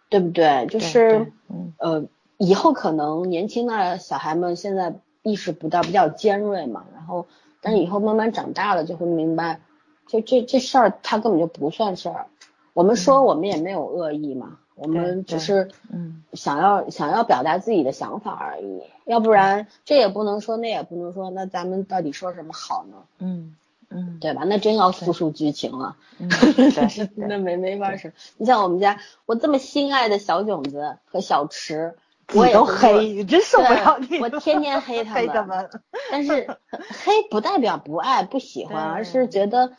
[0.09, 0.67] 对不对？
[0.67, 2.05] 就对是对嗯呃，
[2.39, 7.27] 以后可能年轻的小孩们现在意识不到，比较尖锐嘛，然后
[7.61, 9.61] 但是以后慢慢长大了就会明白，
[10.07, 12.27] 就这这事儿它根本就不算事儿。
[12.73, 22.97] 我们说我们也没有恶意嘛，我们只是嗯想要想要表达自己的想法而已，要不然这也不能说，那也不能说，那咱们到底说什么好呢？
[23.19, 23.55] 嗯
[23.91, 24.43] 嗯对吧？
[24.45, 25.97] 那真要复述剧情了。
[26.19, 28.11] 嗯，对 那没没法说。
[28.37, 31.95] 你像我们家，我这么心爱的小囧子和小池，
[32.33, 34.19] 我你都黑，你真受不了你。
[34.19, 35.71] 我天天黑他们 黑他们。
[36.11, 39.73] 但是黑不代表不爱不喜欢，而是觉得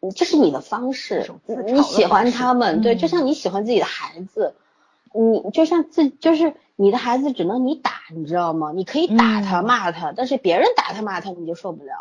[0.00, 1.30] 嗯这是你的方式
[1.66, 4.54] 你喜欢他们，对，嗯就像你喜欢自己的孩子，
[5.12, 8.72] 你就像自就是你的孩子只能你打，你知道吗？
[8.72, 11.92] 你可以打他、嗯骂他，但是别人打他骂他你就受不了，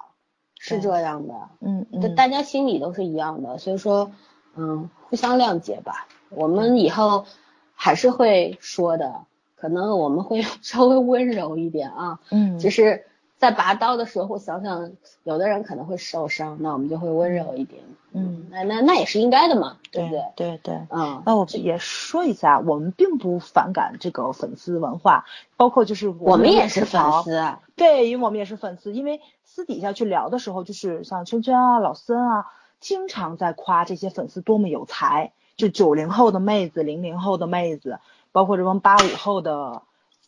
[0.59, 1.33] 是这样的。
[1.59, 4.11] 嗯嗯，大大家心里都是一样的，所以说，
[4.55, 6.07] 嗯，互相谅解吧。
[6.29, 7.25] 我们以后
[7.73, 9.21] 还是会说的，
[9.59, 13.05] 可能我们会 稍微温柔一点啊，嗯就是
[13.37, 14.91] 在拔刀的时候想想，
[15.23, 17.83] 有的人可能会受伤，那我们就会温柔一点。
[18.13, 20.23] 嗯，那那那也是应该的嘛，对不对？
[20.35, 20.79] 对对。
[20.89, 25.25] 嗯，那我也说一下，我们并不反感这个粉丝文化，
[25.55, 32.45] 包括就是我们也是粉丝，啊，对，因为我们也是粉丝，因为私底下去聊的时候，就是像圈圈啊、老森啊，
[32.79, 37.99] 经常在夸这些粉丝多么有才，就九零后的妹子、零零后的妹子，
[38.37, 39.81] 包括这帮八五后的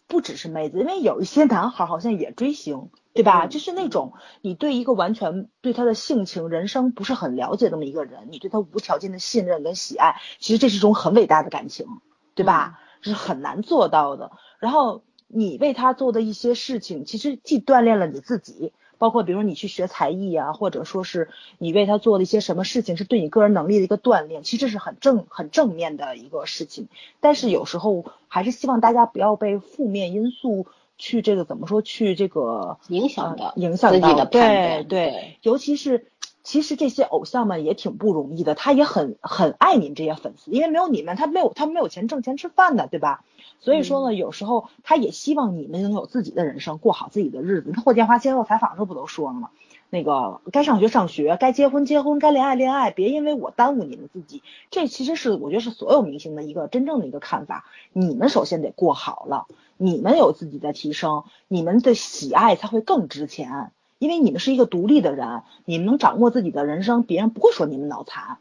[0.07, 3.45] 不只是妹子，因为有一些男孩好像也追星，对吧？
[3.45, 11.86] 就是那种你对一个完全对他的性情、人生不是很了解那么一个人，你对他无条件的信任跟喜爱，其实这是一种很伟大的感情，
[12.34, 12.80] 对吧？
[13.02, 14.31] 是很难做到的。
[14.57, 18.73] 然后你为他做的一些事情，其实既锻炼了你自己。
[19.00, 26.88] 包括比如说你去学才艺啊，或者说是你为他做了一些什么事情，是对你个人能力的一个锻炼，其实这是很正很正面的一个事情。
[27.20, 30.68] 但是有时候还是希望大家不要被负面因素
[30.98, 36.06] 去这个怎么说去这个影响的影响到对对，尤其是
[36.44, 43.24] 其实这些偶像们也挺不容易的，他也很很爱你们这些粉丝，因为没有你们他没有他没有钱挣钱吃饭的，对吧？
[43.60, 47.68] 所以说呢，有时候他也希望你们能有自己的人生，过好自己的日子。
[47.68, 49.49] 你看霍建华接受采访时候不都说了吗？
[49.91, 54.44] 那个该上学上学，该结婚结婚，该恋爱恋爱，别因为我耽误你们自己。
[54.70, 57.66] 这其实是我觉得是所有明星的一个真正的一个看法。
[57.91, 59.48] 你们首先得过好了，
[59.78, 63.72] 你们有自己的提升，你们的喜爱才会更值钱。
[64.00, 68.38] 因为你们是一个独立的人，你们能掌握自己的人生，别人不会说你们脑残，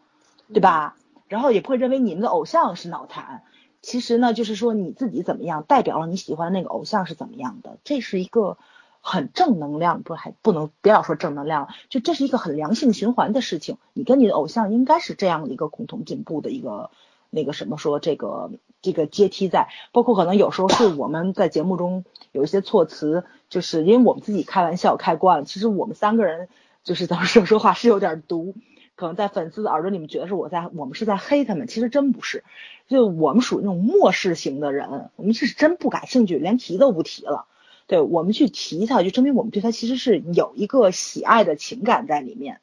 [0.55, 0.97] 对吧？
[1.27, 3.43] 然后也不会认为你们的偶像是脑残。
[3.83, 8.57] 其实呢，就是说你自己怎么样，代表了你喜欢的那个偶像是怎么样的，这是一个
[9.01, 13.79] 很正能量，不还不能不要说正能量，就这是一个很良性循环的事情。
[13.93, 16.91] 你跟你的偶像应该是这样的一个共同进步的一个
[17.31, 26.49] 那个什么说这个这个阶梯在，包括可能有时候是我们在节目中有一些措辞，就是因为我们自己开玩笑开惯了，其实我们三个人
[26.85, 28.55] 就是咱们说说话是有点毒。
[28.95, 32.43] 可能在粉丝的耳朵里面觉得是我在，我们是在黑他们，其实真不是，
[32.89, 37.47] 就我们属于那种漠视型的人，我们是真不感兴趣，连提都不提了。
[37.87, 42.61] 对我们去提他，就证明我们对他其实是有一个喜爱的情感在里面。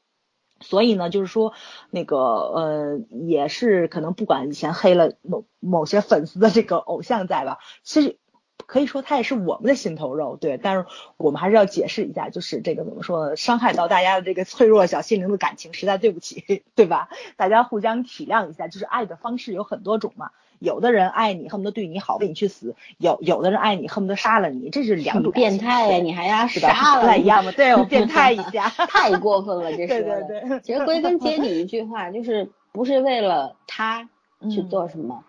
[0.59, 1.53] 所以呢，就是说
[1.89, 8.17] 那个呃，也是可能不管以前黑了某某些粉丝的这个偶像在吧，其实。
[8.65, 10.85] 可以说他也是我们的心头肉，对，但是
[11.17, 13.35] 我们还是要解释一下，就是这个怎么说呢？
[13.35, 17.09] 伤害到大家的这个脆弱小心灵的感情，实在对不起， 对吧？
[17.37, 20.31] 大家互相体谅一下，就是爱的方式有很多种嘛。
[20.59, 25.31] 有的人爱你，恨不得对你好，为你去死；有有的人爱你，恨不得杀了你，这是两种。
[25.33, 25.97] 变态呀！
[25.97, 27.01] 你还要杀了？
[27.01, 27.51] 不太一样吗？
[27.51, 29.87] 对我变态一下， 太过分了，这 是。
[29.87, 30.59] 对对对。
[30.61, 34.09] 其实归根结底一句话，就是不是为了他
[34.49, 35.25] 去做什么，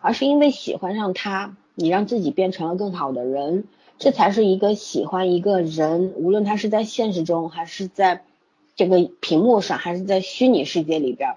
[0.00, 1.54] 而是因为喜欢上他。
[1.78, 3.64] 你让自己变成了更好的人，
[3.98, 8.24] 这才是一个喜欢一个人，无论他是在现实中，还是在
[8.74, 11.36] 这个屏幕上，还是在虚拟世界里边，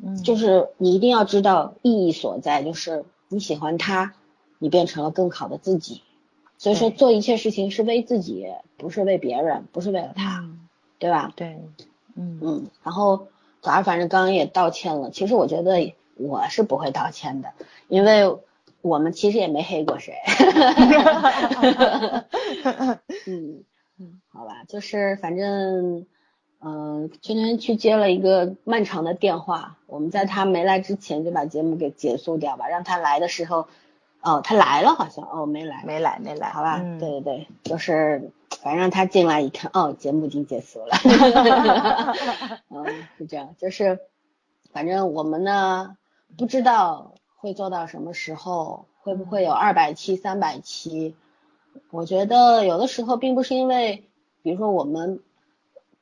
[0.00, 4.14] 嗯，就是你一定要知道意义所在，就是你喜欢他，
[4.60, 6.02] 你变成了更好的自己。
[6.56, 10.48] 所以说做一切事情是为自己，不是为别人，不是为了他，
[11.00, 11.32] 对吧？
[11.34, 11.58] 对，
[12.14, 12.66] 嗯嗯。
[12.84, 13.26] 然后
[13.60, 17.52] 早上反正刚刚也道歉了，其实我觉得我是不会道歉的，
[17.88, 18.38] 因为。
[18.80, 20.14] 我们其实也没黑过谁，
[23.26, 23.64] 嗯
[23.98, 26.06] 嗯，好吧，就是反正，
[26.60, 33.66] 嗯，今天去接了一个漫长的电话，我们在他没来之前就把节目给结束掉吧，让他来的时候，
[34.22, 38.30] 哦，他来了好像，哦，没来，没来，没来，好吧，对对对，就是
[38.62, 40.94] 反正让他进来一看，哦，节目已经结束了，
[42.70, 42.84] 嗯，
[43.18, 43.98] 是这样，就是
[44.72, 45.96] 反正我们呢
[46.36, 47.14] 不知道。
[47.40, 48.84] 会做到什么时候？
[49.02, 51.14] 会不会有二百期、三百期？
[51.90, 54.04] 我觉得有的时候并不是因为，
[54.42, 55.20] 比如说我们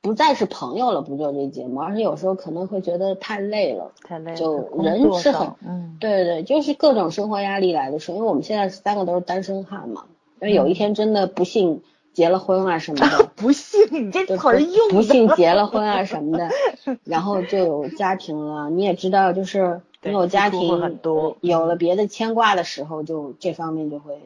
[0.01, 4.37] 不再是朋友了，不做这节目，而是有时候可能会觉得太累了，太累了。
[4.37, 10.07] 就人是很，嗯，对对，就是各种生活压力来的时候，因为我们现在三个都是单身汉嘛，
[10.41, 11.83] 那有一天真的不幸
[12.13, 16.49] 结了婚啊什么的， 不幸，你这词儿用不幸结了婚啊什么的，
[17.05, 19.81] 然后就有家庭了，你也知道就是。
[20.07, 24.21] 你有家庭，很多有了别的牵挂的时候，就这方面就会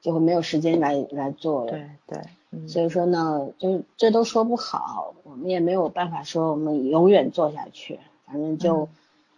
[0.00, 1.72] 就会没有时间来来做了。
[1.72, 8.88] 对对，所以说呢，就这都说不好，我们也没有办法说我们永远做下去，反正就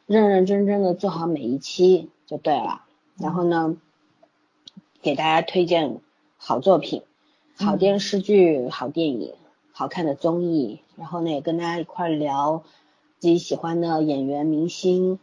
[0.06, 2.82] 认认真真的做好每一期就对了。
[3.18, 3.76] 然后呢，
[5.00, 5.98] 给大家推荐
[6.36, 7.02] 好作品、
[7.56, 9.34] 好电视剧、好电影、
[9.72, 12.62] 好看的综艺，然后呢也跟大家一块聊
[13.18, 15.18] 自己喜欢的演员明星。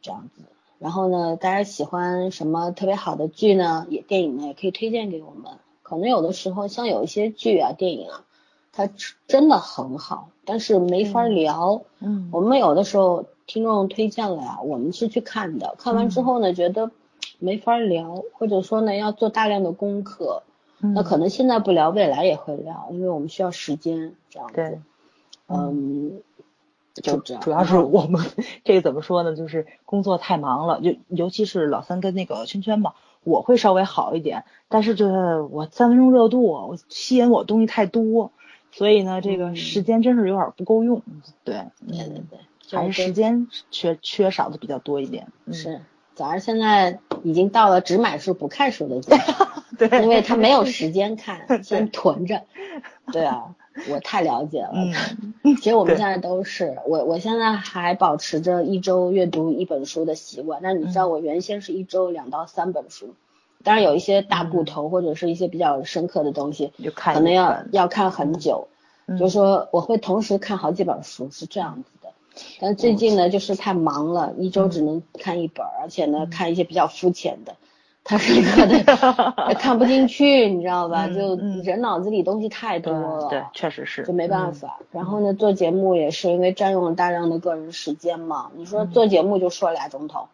[0.00, 0.42] 这样子，
[0.78, 3.86] 然后呢，大家喜欢什么特别好的剧呢？
[3.90, 5.58] 也电影呢，也可以推荐给我们。
[5.82, 8.24] 可能有的时候像有一些剧啊、电影啊，
[8.72, 8.88] 它
[9.26, 11.82] 真的很好，但是没法聊。
[11.98, 12.30] 嗯。
[12.32, 16.90] 我们有的时候听众推荐了呀，我们是去看的，看完之后呢，觉得
[17.38, 20.44] 没法聊，或者说呢，要做大量的功课。
[20.80, 20.94] 嗯。
[20.94, 24.54] 那可能现在不聊，未来也会聊，因为我们需要时间这样子。
[24.54, 24.80] 对。
[25.48, 26.22] 嗯。
[27.00, 28.24] 就主要是我们
[28.64, 29.34] 这个怎么说呢？
[29.36, 32.94] 就是工作太忙了，就尤其是老三跟那个圈圈吧，
[33.24, 34.44] 我会稍微好一点。
[34.68, 38.32] 但是就是我三分钟热度，我吸引我东西太多，
[38.70, 41.02] 所以呢，这个时间真是有点不够用。
[41.44, 42.38] 对，对对对，
[42.70, 45.26] 还是时间缺缺少的比较多一点。
[45.52, 45.80] 是，
[46.14, 52.42] 早上现在已经到了只买书不看书的阶段， 对，因为他没有 时间看，先囤着。
[53.12, 53.54] 对啊。
[53.88, 54.72] 我太了解了，
[55.42, 60.60] 其实我们现在都是我，我现在还保持着一周阅读一本书的习惯。
[60.62, 63.14] 但你知道，我原先是一周两到三本书，
[63.62, 66.72] 当然有一些大部头或者是一些比较深刻的东西，
[67.14, 68.68] 可能要要看很久。
[69.18, 72.10] 就是说，我会同时看好几本书，是这样子的。
[72.60, 77.56] 但最近呢，就是太忙了，一周只能看一本，而且呢，看一些比较肤浅的。
[78.02, 78.82] 他是个的
[79.54, 81.06] 看不进去，你知道吧？
[81.08, 84.78] 就人脑子里东西太多了，对，确实是，就没办法。
[84.90, 88.50] 然后呢，做节目也是因为占用了大量的个人时间嘛。
[88.56, 90.28] 你说做节目就说俩钟头，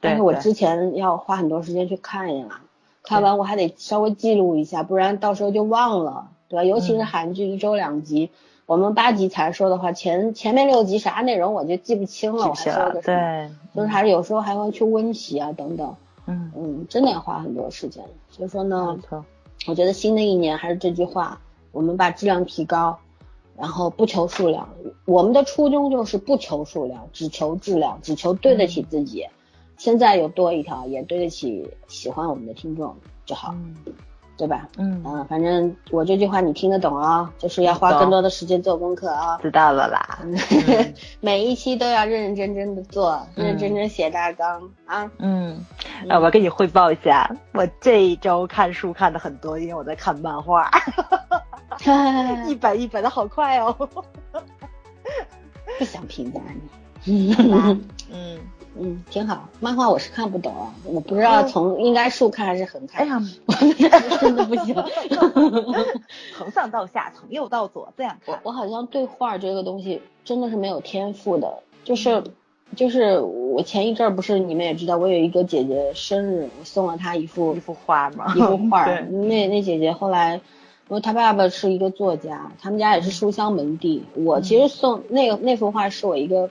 [0.00, 2.60] 但是我之前要花很多时间去看呀，
[3.02, 6.64] 看完我还得稍微记录一下，不然到时候就忘了，对吧？
[6.64, 8.30] 尤其是韩剧一周两集，
[8.66, 13.56] 我们八集才说的话，前前面六集啥内容我就记不清了，我还说个什么？
[13.74, 15.94] 就是还是有时候还会去温习啊等等。
[16.26, 18.98] 嗯嗯，真的要花很多时间，所以说呢，
[19.66, 21.40] 我觉得新的一年还是这句话，
[21.72, 22.98] 我们把质量提高，
[23.56, 24.68] 然后不求数量。
[25.04, 29.26] 我们的初衷就是不求数量，只求质量，只求对得起自己。
[29.76, 32.96] 现在有多一条，也对得起喜欢我们的听众
[33.26, 33.54] 就好。
[34.36, 34.68] 对吧？
[34.78, 39.38] 嗯嗯，反正我这句话你听得懂啊，就是要花更多的时间做功课啊。
[39.42, 40.18] 知道了啦，
[41.20, 45.10] 每一期都要认认真真的做，认认真真写大纲啊。
[45.18, 45.64] 嗯，
[46.08, 50.68] 啊，我跟你汇报一下，我这一周看书看的很多，因为我在看漫画，
[52.48, 53.76] 一本一本的好快哦。
[55.78, 56.40] 不想评价
[57.04, 57.34] 你。
[58.12, 58.38] 嗯。
[58.78, 59.48] 嗯，挺好。
[59.60, 60.52] 漫画我是看不懂，
[60.84, 63.02] 我不知道从应该竖看还是横看。
[63.02, 63.20] 哎呀，
[64.20, 64.74] 真的不行。
[66.36, 68.40] 从上到下，从右到左这样看。
[68.42, 72.24] 我好像对画这个东西真的是没有天赋的，就是
[72.74, 78.86] 就是我前一阵儿不是你们也知道，我有一个姐姐生日，我送了她一幅一幅画嘛，一幅画。
[79.06, 80.34] 那那姐姐后来，
[80.88, 84.02] 因为她爸爸是一个作家，他们家也是书香门第。
[84.14, 86.50] 我其实送那个那幅画是我一个。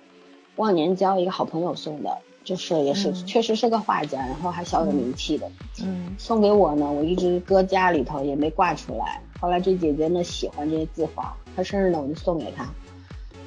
[0.56, 5.50] 忘年交一个好朋友送的，就是也是确实是个画家，然后还小有名气的。
[5.82, 9.22] 嗯，送给我呢，我一直搁家里头也没挂出来。
[9.40, 12.68] 后来这姐姐呢喜欢这些字画，她生日呢我就送给她。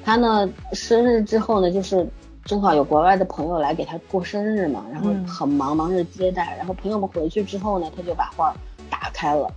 [0.03, 2.07] 她呢生日之后呢，就是
[2.43, 6.55] 正好有国外的朋友来给她过生日嘛，然后很忙忙着接待。
[6.57, 8.53] 然后朋友们回去之后呢，她就把画
[8.89, 9.49] 打开了，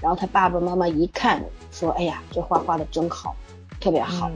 [0.00, 3.34] 然后她爸爸妈妈一看说：“哎呀，这画画的真好，
[3.80, 4.30] 特别好。”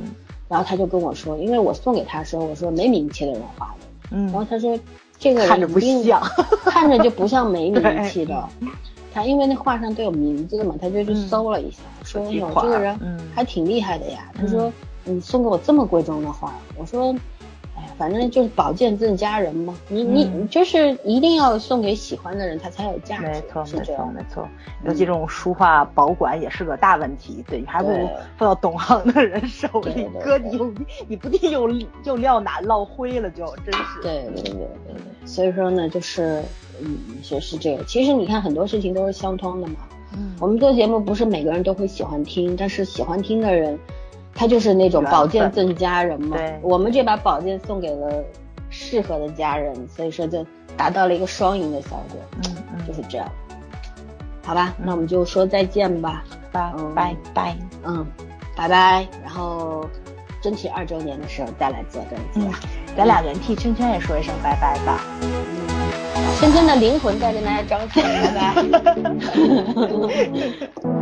[0.52, 4.78] 然后他就跟我说，因为我送给他的时候，我说没名气的人画的，嗯，然后他说
[5.18, 6.20] 这个人看着不像，
[6.66, 8.48] 看着就不像没 名气的，
[9.14, 12.98] 他因为那画上都有名字的嘛，他就去搜了一下，说哟这个人
[13.34, 14.70] 还挺厉害的呀，他说
[15.04, 17.14] 你送给我这么贵重的画，我说。
[17.96, 23.26] 反正就是宝剑赠家人嘛，你你就是一定要送给喜欢的人，他才有价值。
[23.26, 24.48] 没错，没错，没错。
[24.84, 30.72] 尤其这种书画保管也是个大问题，对你还不如放到懂行的人手里，哥你又
[31.06, 31.70] 你不定又
[32.04, 34.02] 又撂哪落灰了，就真是。
[34.02, 35.26] 对对对对对。
[35.26, 36.42] 所以说呢，就是
[36.80, 37.84] 嗯，就是这个。
[37.84, 39.74] 其实你看很多事情都是相通的嘛。
[40.14, 40.34] 嗯。
[40.40, 43.78] 我们做节目不是每个人都会喜欢听，但是喜欢听的人。
[44.34, 48.24] 他就是那种宝剑赠佳人嘛，我们这把宝剑送给了
[48.70, 50.44] 适合的家人，所以说就
[50.76, 53.30] 达到了一个双赢的效果，嗯嗯，就是这样，
[54.44, 58.06] 好吧，那我们就说再见吧，拜拜拜，嗯，
[58.56, 59.88] 拜拜，然后
[60.40, 62.40] 争取二周年的时候再来做专辑，
[62.96, 65.00] 咱俩人替圈圈也说一声拜拜吧，
[66.40, 68.54] 圈圈的灵魂在跟大家招手，拜拜。